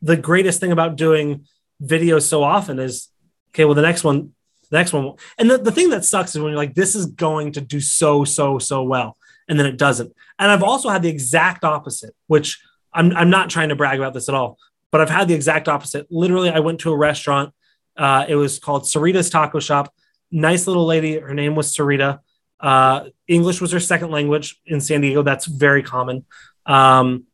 [0.02, 1.46] the greatest thing about doing
[1.82, 3.10] videos so often is,
[3.50, 4.34] okay, well, the next one,
[4.70, 7.08] the next one, and the, the thing that sucks is when you're like, this is
[7.08, 9.18] going to do so, so, so well,
[9.50, 10.14] and then it doesn't.
[10.40, 12.62] And I've also had the exact opposite, which
[12.94, 14.58] I'm, I'm not trying to brag about this at all,
[14.92, 16.08] but I've had the exact opposite.
[16.10, 17.54] Literally, I went to a restaurant.
[17.98, 19.94] Uh, it was called Sarita's Taco Shop
[20.34, 21.20] nice little lady.
[21.20, 22.20] Her name was Sarita.
[22.60, 25.22] Uh, English was her second language in San Diego.
[25.22, 26.26] That's very common.
[26.66, 27.26] Um,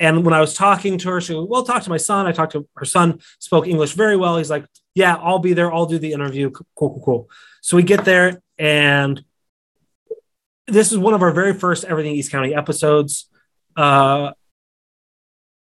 [0.00, 2.26] and when I was talking to her, she goes, Well, talk to my son.
[2.26, 4.36] I talked to her son, spoke English very well.
[4.36, 5.72] He's like, Yeah, I'll be there.
[5.72, 6.50] I'll do the interview.
[6.50, 7.30] Cool, cool, cool.
[7.60, 9.24] So we get there, and
[10.66, 13.30] this is one of our very first Everything East County episodes.
[13.76, 14.32] Uh,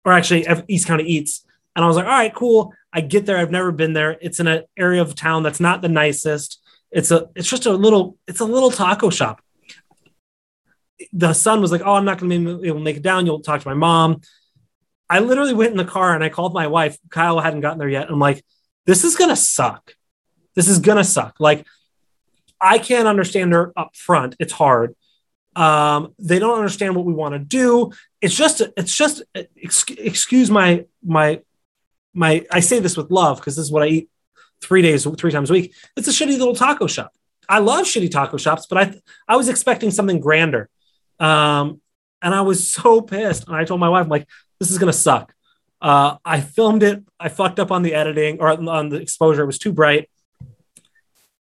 [0.03, 1.45] or actually, East County Eats.
[1.75, 2.73] And I was like, All right, cool.
[2.95, 3.37] I get there.
[3.37, 4.17] I've never been there.
[4.21, 6.61] It's in an area of town that's not the nicest.
[6.91, 9.41] It's a it's just a little it's a little taco shop.
[11.11, 13.25] The son was like, "Oh, I'm not going to be able to make it down.
[13.25, 14.21] You'll talk to my mom."
[15.09, 16.97] I literally went in the car and I called my wife.
[17.11, 18.09] Kyle hadn't gotten there yet.
[18.09, 18.43] I'm like,
[18.85, 19.93] "This is going to suck.
[20.55, 21.65] This is going to suck." Like
[22.61, 24.35] I can't understand her up front.
[24.39, 24.95] It's hard.
[25.55, 27.91] Um, they don't understand what we want to do.
[28.21, 29.23] It's just, it's just,
[29.55, 31.41] excuse my, my,
[32.15, 34.09] my, I say this with love because this is what I eat
[34.61, 35.75] three days, three times a week.
[35.95, 37.13] It's a shitty little taco shop.
[37.47, 40.69] I love shitty taco shops, but I, I was expecting something grander.
[41.19, 41.81] Um,
[42.21, 43.47] and I was so pissed.
[43.47, 44.27] And I told my wife, I'm like,
[44.59, 45.33] this is to suck.
[45.81, 47.03] Uh, I filmed it.
[47.19, 49.43] I fucked up on the editing or on the exposure.
[49.43, 50.09] It was too bright.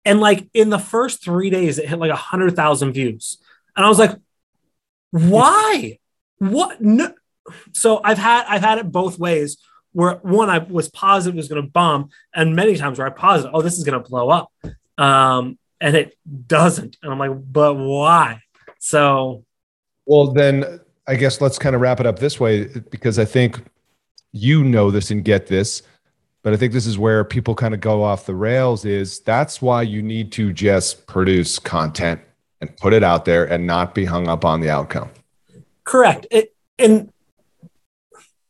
[0.05, 3.39] And like in the first three days, it hit like a hundred thousand views.
[3.76, 4.15] And I was like,
[5.11, 5.99] why?
[6.38, 6.82] What?
[6.82, 7.13] No.
[7.74, 9.57] So I've had I've had it both ways.
[9.98, 13.52] Where one I was positive was going to bomb, and many times where I positive,
[13.54, 14.52] oh, this is going to blow up,
[14.98, 16.16] um, and it
[16.48, 16.98] doesn't.
[17.02, 18.41] And I'm like, but why?
[18.78, 19.43] So,
[20.06, 23.60] well, then I guess let's kind of wrap it up this way because I think
[24.32, 25.82] you know this and get this
[26.43, 29.62] but i think this is where people kind of go off the rails is that's
[29.62, 32.20] why you need to just produce content
[32.62, 35.10] and put it out there and not be hung up on the outcome
[35.84, 37.12] correct it, and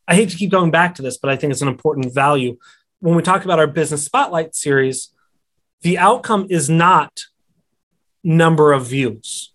[0.08, 2.58] i hate to keep going back to this but i think it's an important value
[3.00, 5.10] when we talk about our business spotlight series
[5.82, 7.24] the outcome is not
[8.24, 9.54] number of views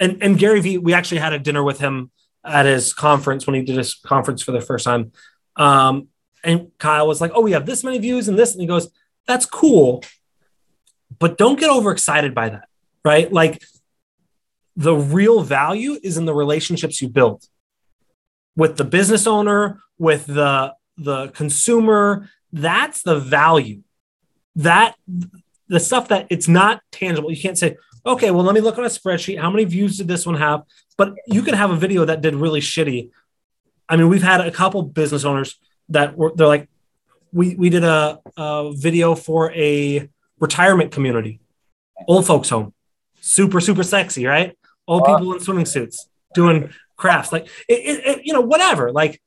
[0.00, 2.10] and and gary vee we actually had a dinner with him
[2.46, 5.12] at his conference when he did his conference for the first time.
[5.56, 6.08] Um,
[6.44, 8.88] and Kyle was like, "Oh, we have this many views and this," and he goes,
[9.26, 10.04] "That's cool,
[11.18, 12.68] but don't get overexcited by that,
[13.04, 13.32] right?
[13.32, 13.62] Like
[14.76, 17.44] the real value is in the relationships you build
[18.56, 22.30] with the business owner, with the the consumer.
[22.52, 23.82] That's the value.
[24.56, 24.96] That
[25.68, 27.30] the stuff that it's not tangible.
[27.30, 29.40] You can't say, okay, well, let me look on a spreadsheet.
[29.40, 30.62] How many views did this one have?
[30.96, 33.10] But you can have a video that did really shitty.
[33.88, 35.56] I mean, we've had a couple business owners
[35.90, 36.68] that were they're like,
[37.32, 40.08] we we did a, a video for a
[40.40, 41.40] retirement community,
[42.08, 42.72] old folks home,
[43.20, 44.56] super super sexy, right?
[44.88, 49.20] Old people in swimming suits doing crafts, like it, it, it, you know whatever, like,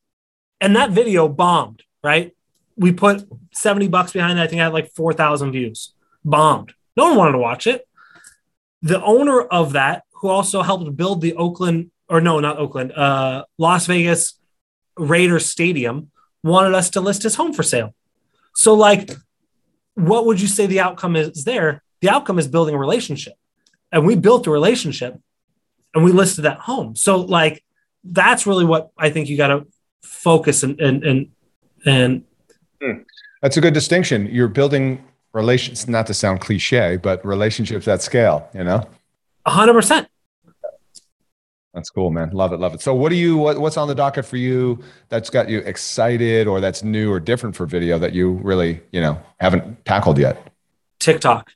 [0.59, 2.36] and that video bombed, right?
[2.76, 4.41] We put seventy bucks behind it.
[4.41, 5.93] I think I had like four thousand views.
[6.24, 6.74] Bombed.
[6.97, 7.88] No one wanted to watch it.
[8.82, 13.45] The owner of that who also helped build the Oakland, or no, not Oakland, uh,
[13.57, 14.39] Las Vegas
[14.97, 16.11] Raiders Stadium,
[16.43, 17.93] wanted us to list his home for sale.
[18.55, 19.11] So, like,
[19.95, 21.84] what would you say the outcome is there?
[22.01, 23.34] The outcome is building a relationship.
[23.91, 25.20] And we built a relationship
[25.93, 26.95] and we listed that home.
[26.95, 27.63] So, like,
[28.03, 29.67] that's really what I think you got to
[30.03, 31.31] focus and, and, and,
[31.85, 32.23] and,
[32.81, 33.01] hmm.
[33.41, 34.27] that's a good distinction.
[34.27, 38.87] You're building relations, not to sound cliche, but relationships at scale, you know?
[39.45, 40.07] hundred percent.
[41.73, 42.29] That's cool, man.
[42.31, 42.81] Love it, love it.
[42.81, 46.45] So, what do you what, what's on the docket for you that's got you excited,
[46.47, 50.51] or that's new or different for video that you really you know haven't tackled yet?
[50.99, 51.51] TikTok.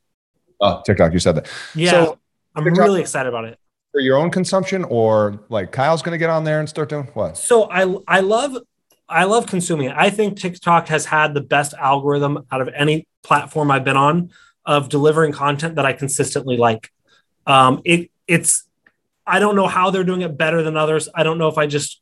[0.60, 1.14] Oh, TikTok.
[1.14, 1.52] You said that.
[1.76, 2.20] Yeah, so,
[2.56, 3.60] I'm TikTok, really excited about it
[3.94, 7.08] for your own consumption, or like Kyle's going to get on there and start doing
[7.14, 7.38] what?
[7.38, 8.58] So I I love
[9.08, 9.94] I love consuming it.
[9.96, 14.32] I think TikTok has had the best algorithm out of any platform I've been on
[14.66, 16.92] of delivering content that I consistently like.
[17.46, 18.68] Um, it it's
[19.26, 21.08] I don't know how they're doing it better than others.
[21.14, 22.02] I don't know if I just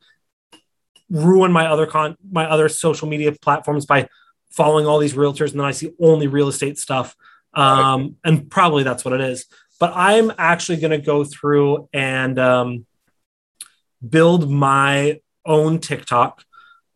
[1.10, 4.08] ruin my other con my other social media platforms by
[4.50, 7.16] following all these realtors and then I see only real estate stuff.
[7.54, 9.46] Um, and probably that's what it is.
[9.82, 12.86] But I'm actually going to go through and um,
[14.08, 16.44] build my own TikTok,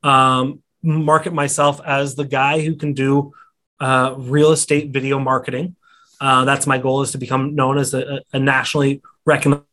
[0.03, 3.33] um, market myself as the guy who can do
[3.79, 5.75] uh, real estate video marketing.
[6.21, 9.65] Uh, that's my goal is to become known as a, a nationally recognized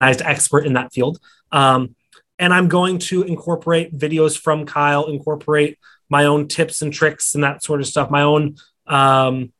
[0.00, 1.18] expert in that field.
[1.50, 1.96] Um,
[2.38, 5.76] and I'm going to incorporate videos from Kyle, incorporate
[6.08, 8.54] my own tips and tricks and that sort of stuff, my own,
[8.86, 9.52] um,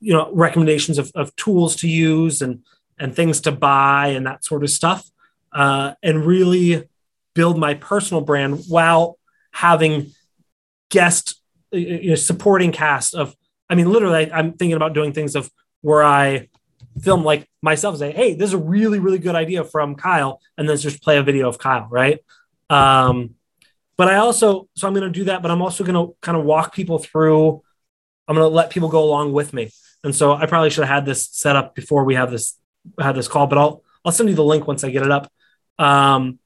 [0.00, 2.62] you know, recommendations of, of tools to use and
[2.98, 5.08] and things to buy and that sort of stuff,
[5.52, 6.88] uh, and really
[7.34, 9.18] build my personal brand while
[9.52, 10.12] having
[10.90, 11.40] guest
[11.72, 13.34] you know, supporting cast of
[13.70, 15.48] I mean, literally, I, am thinking about doing things of
[15.80, 16.48] where I
[17.00, 20.40] film like myself and say, "Hey, this is a really, really good idea from Kyle,"
[20.58, 22.18] and then just play a video of Kyle, right?
[22.68, 23.36] Um,
[23.96, 26.36] but I also, so I'm going to do that, but I'm also going to kind
[26.36, 27.62] of walk people through.
[28.26, 29.70] I'm going to let people go along with me,
[30.04, 32.56] and so I probably should have had this set up before we have this
[32.98, 35.30] had this call, but I'll I'll send you the link once I get it up.
[35.78, 36.38] Um,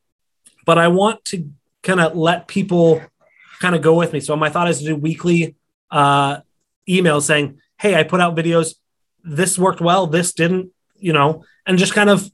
[0.66, 1.50] but I want to
[1.82, 3.00] kind of let people
[3.60, 4.20] kind of go with me.
[4.20, 5.56] So my thought is to do weekly
[5.90, 6.40] uh,
[6.88, 8.74] emails saying, Hey, I put out videos.
[9.22, 10.06] This worked well.
[10.06, 12.30] This didn't, you know, and just kind of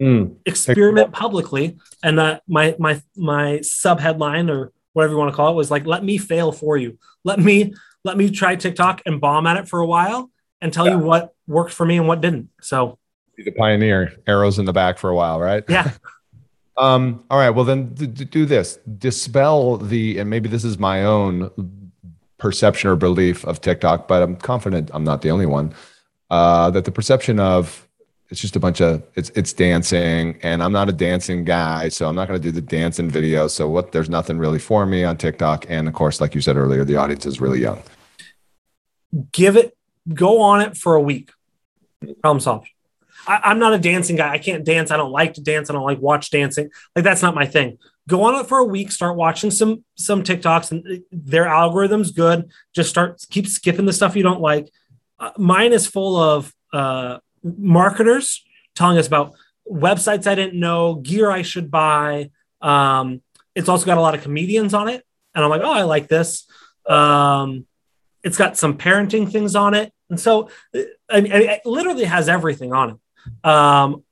[0.00, 0.36] mm.
[0.46, 1.78] experiment publicly.
[2.02, 5.70] And that my, my, my sub headline or whatever you want to call it was
[5.70, 6.98] like, let me fail for you.
[7.24, 7.74] Let me,
[8.04, 10.30] let me try TikTok and bomb at it for a while
[10.60, 10.92] and tell yeah.
[10.92, 12.50] you what worked for me and what didn't.
[12.60, 12.98] So
[13.36, 14.12] He's a pioneer.
[14.26, 15.62] Arrows in the back for a while, right?
[15.68, 15.92] Yeah.
[16.76, 17.50] um, all right.
[17.50, 18.78] Well, then d- d- do this.
[18.98, 21.50] Dispel the, and maybe this is my own
[22.38, 25.72] perception or belief of TikTok, but I'm confident I'm not the only one.
[26.30, 27.87] Uh, that the perception of
[28.30, 32.08] it's just a bunch of it's it's dancing, and I'm not a dancing guy, so
[32.08, 33.48] I'm not going to do the dancing video.
[33.48, 33.92] So what?
[33.92, 36.96] There's nothing really for me on TikTok, and of course, like you said earlier, the
[36.96, 37.82] audience is really young.
[39.32, 39.76] Give it,
[40.12, 41.30] go on it for a week.
[42.20, 42.68] Problem solved.
[43.26, 44.30] I, am not a dancing guy.
[44.30, 44.90] I can't dance.
[44.90, 45.70] I don't like to dance.
[45.70, 46.70] I don't like watch dancing.
[46.94, 47.78] Like that's not my thing.
[48.06, 48.92] Go on it for a week.
[48.92, 52.50] Start watching some some TikToks, and their algorithm's good.
[52.74, 54.68] Just start keep skipping the stuff you don't like.
[55.18, 57.18] Uh, mine is full of uh,
[57.56, 58.44] marketers
[58.74, 59.34] telling us about
[59.70, 62.30] websites I didn't know, gear I should buy.
[62.60, 63.22] Um,
[63.54, 66.08] it's also got a lot of comedians on it, and I'm like, oh, I like
[66.08, 66.46] this.
[66.88, 67.66] Um,
[68.22, 70.50] it's got some parenting things on it, and so
[71.08, 73.48] I mean, it literally has everything on it.
[73.48, 74.04] Um,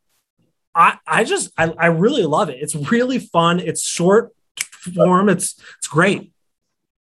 [0.74, 2.58] I I just I, I really love it.
[2.60, 3.60] It's really fun.
[3.60, 4.34] It's short
[4.94, 5.28] form.
[5.28, 6.32] It's it's great.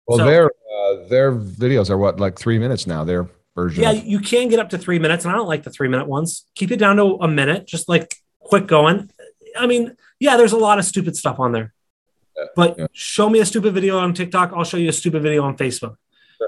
[0.08, 3.04] Well, so, their uh, their videos are what like three minutes now.
[3.04, 3.84] Their version.
[3.84, 6.08] Yeah, you can get up to three minutes, and I don't like the three minute
[6.08, 6.46] ones.
[6.56, 9.10] Keep it down to a minute, just like quick going.
[9.58, 11.74] I mean, yeah, there's a lot of stupid stuff on there.
[12.38, 12.88] Yeah, but yeah.
[12.94, 15.98] show me a stupid video on TikTok, I'll show you a stupid video on Facebook.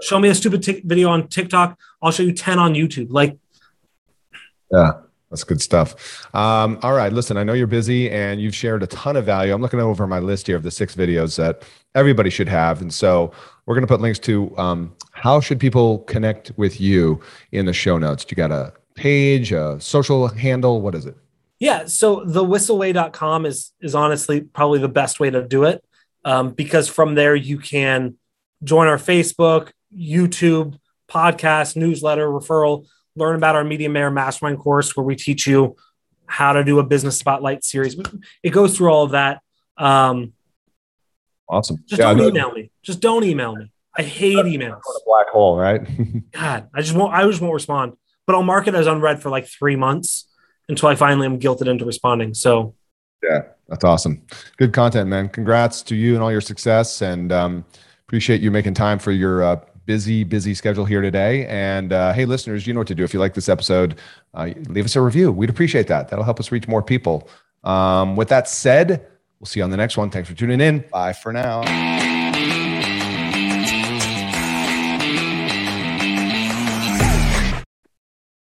[0.01, 3.07] Show me a stupid t- video on TikTok, I'll show you 10 on YouTube.
[3.09, 3.37] Like,
[4.71, 4.93] yeah.
[5.35, 6.33] That's good stuff.
[6.35, 9.53] Um, all right, listen, I know you're busy and you've shared a ton of value.
[9.53, 12.81] I'm looking over my list here of the six videos that everybody should have.
[12.81, 13.33] And so
[13.65, 17.73] we're going to put links to um, how should people connect with you in the
[17.73, 18.25] show notes.
[18.25, 20.81] Do you got a page, a social handle?
[20.81, 21.15] What is it?
[21.59, 25.83] Yeah, so the whisselway.com is is honestly probably the best way to do it
[26.23, 28.15] um, because from there you can
[28.63, 30.77] join our Facebook, YouTube,
[31.09, 32.85] podcast, newsletter, referral
[33.15, 35.75] learn about our Media Mayor Mastermind course where we teach you
[36.25, 37.95] how to do a business spotlight series.
[38.43, 39.41] It goes through all of that.
[39.77, 40.33] Um,
[41.49, 41.77] awesome.
[41.85, 42.71] Just yeah, don't email me.
[42.83, 43.71] Just don't email me.
[43.97, 44.79] I hate emails.
[44.79, 45.81] A black hole, right?
[46.31, 47.13] God, I just won't.
[47.13, 47.93] I just won't respond.
[48.27, 50.27] But I'll mark it as unread for like three months
[50.67, 52.33] until I finally am guilted into responding.
[52.33, 52.75] So,
[53.23, 54.25] yeah, that's awesome.
[54.57, 55.29] Good content, man.
[55.29, 57.65] Congrats to you and all your success, and um,
[58.07, 61.45] appreciate you making time for your uh, busy, busy schedule here today.
[61.47, 63.03] And uh, hey, listeners, you know what to do.
[63.03, 63.95] If you like this episode,
[64.33, 65.31] uh, leave us a review.
[65.31, 66.09] We'd appreciate that.
[66.09, 67.29] That'll help us reach more people.
[67.63, 69.07] Um, with that said,
[69.45, 70.09] we'll see you on the next one.
[70.09, 70.83] Thanks for tuning in.
[70.91, 71.61] Bye for now.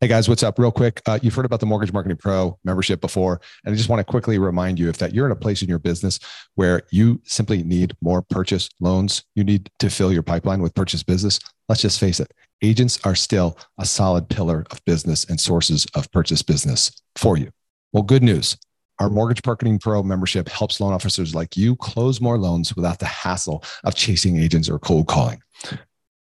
[0.01, 0.59] Hey guys, what's up?
[0.59, 3.87] Real quick, uh, you've heard about the Mortgage Marketing Pro membership before, and I just
[3.89, 6.19] want to quickly remind you if that you're in a place in your business
[6.55, 11.03] where you simply need more purchase loans, you need to fill your pipeline with purchase
[11.03, 11.39] business.
[11.69, 16.11] Let's just face it, agents are still a solid pillar of business and sources of
[16.11, 17.51] purchase business for you.
[17.91, 18.57] Well, good news.
[18.99, 23.05] Our Mortgage Marketing Pro membership helps loan officers like you close more loans without the
[23.05, 25.41] hassle of chasing agents or cold calling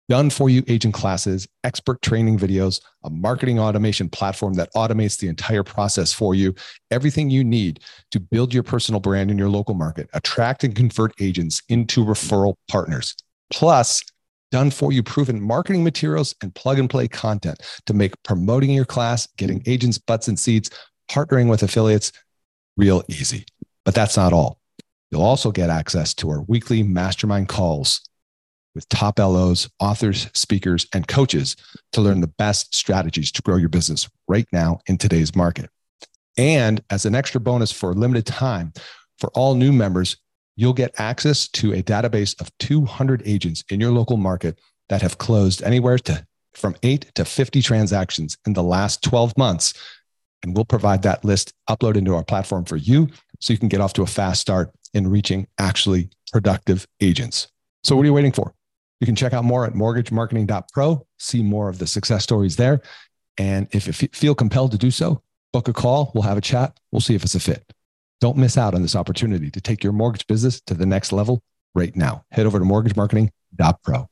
[0.09, 5.27] done for you agent classes, expert training videos, a marketing automation platform that automates the
[5.27, 6.53] entire process for you,
[6.91, 7.79] everything you need
[8.11, 12.55] to build your personal brand in your local market, attract and convert agents into referral
[12.67, 13.15] partners.
[13.49, 14.03] Plus,
[14.51, 18.85] done for you proven marketing materials and plug and play content to make promoting your
[18.85, 20.69] class, getting agents butts and seats,
[21.09, 22.11] partnering with affiliates
[22.77, 23.45] real easy.
[23.85, 24.59] But that's not all.
[25.11, 28.01] You'll also get access to our weekly mastermind calls
[28.73, 31.55] with top LOs, authors, speakers, and coaches
[31.91, 35.69] to learn the best strategies to grow your business right now in today's market.
[36.37, 38.73] And as an extra bonus for a limited time,
[39.19, 40.17] for all new members,
[40.55, 44.59] you'll get access to a database of 200 agents in your local market
[44.89, 49.73] that have closed anywhere to from 8 to 50 transactions in the last 12 months
[50.43, 53.81] and we'll provide that list upload into our platform for you so you can get
[53.81, 57.47] off to a fast start in reaching actually productive agents.
[57.83, 58.53] So what are you waiting for?
[58.99, 62.81] You can check out more at mortgagemarketing.pro, see more of the success stories there.
[63.37, 65.21] And if you feel compelled to do so,
[65.51, 66.11] book a call.
[66.13, 66.77] We'll have a chat.
[66.91, 67.73] We'll see if it's a fit.
[68.21, 71.41] Don't miss out on this opportunity to take your mortgage business to the next level
[71.75, 72.23] right now.
[72.31, 74.07] Head over to mortgagemarketing.pro.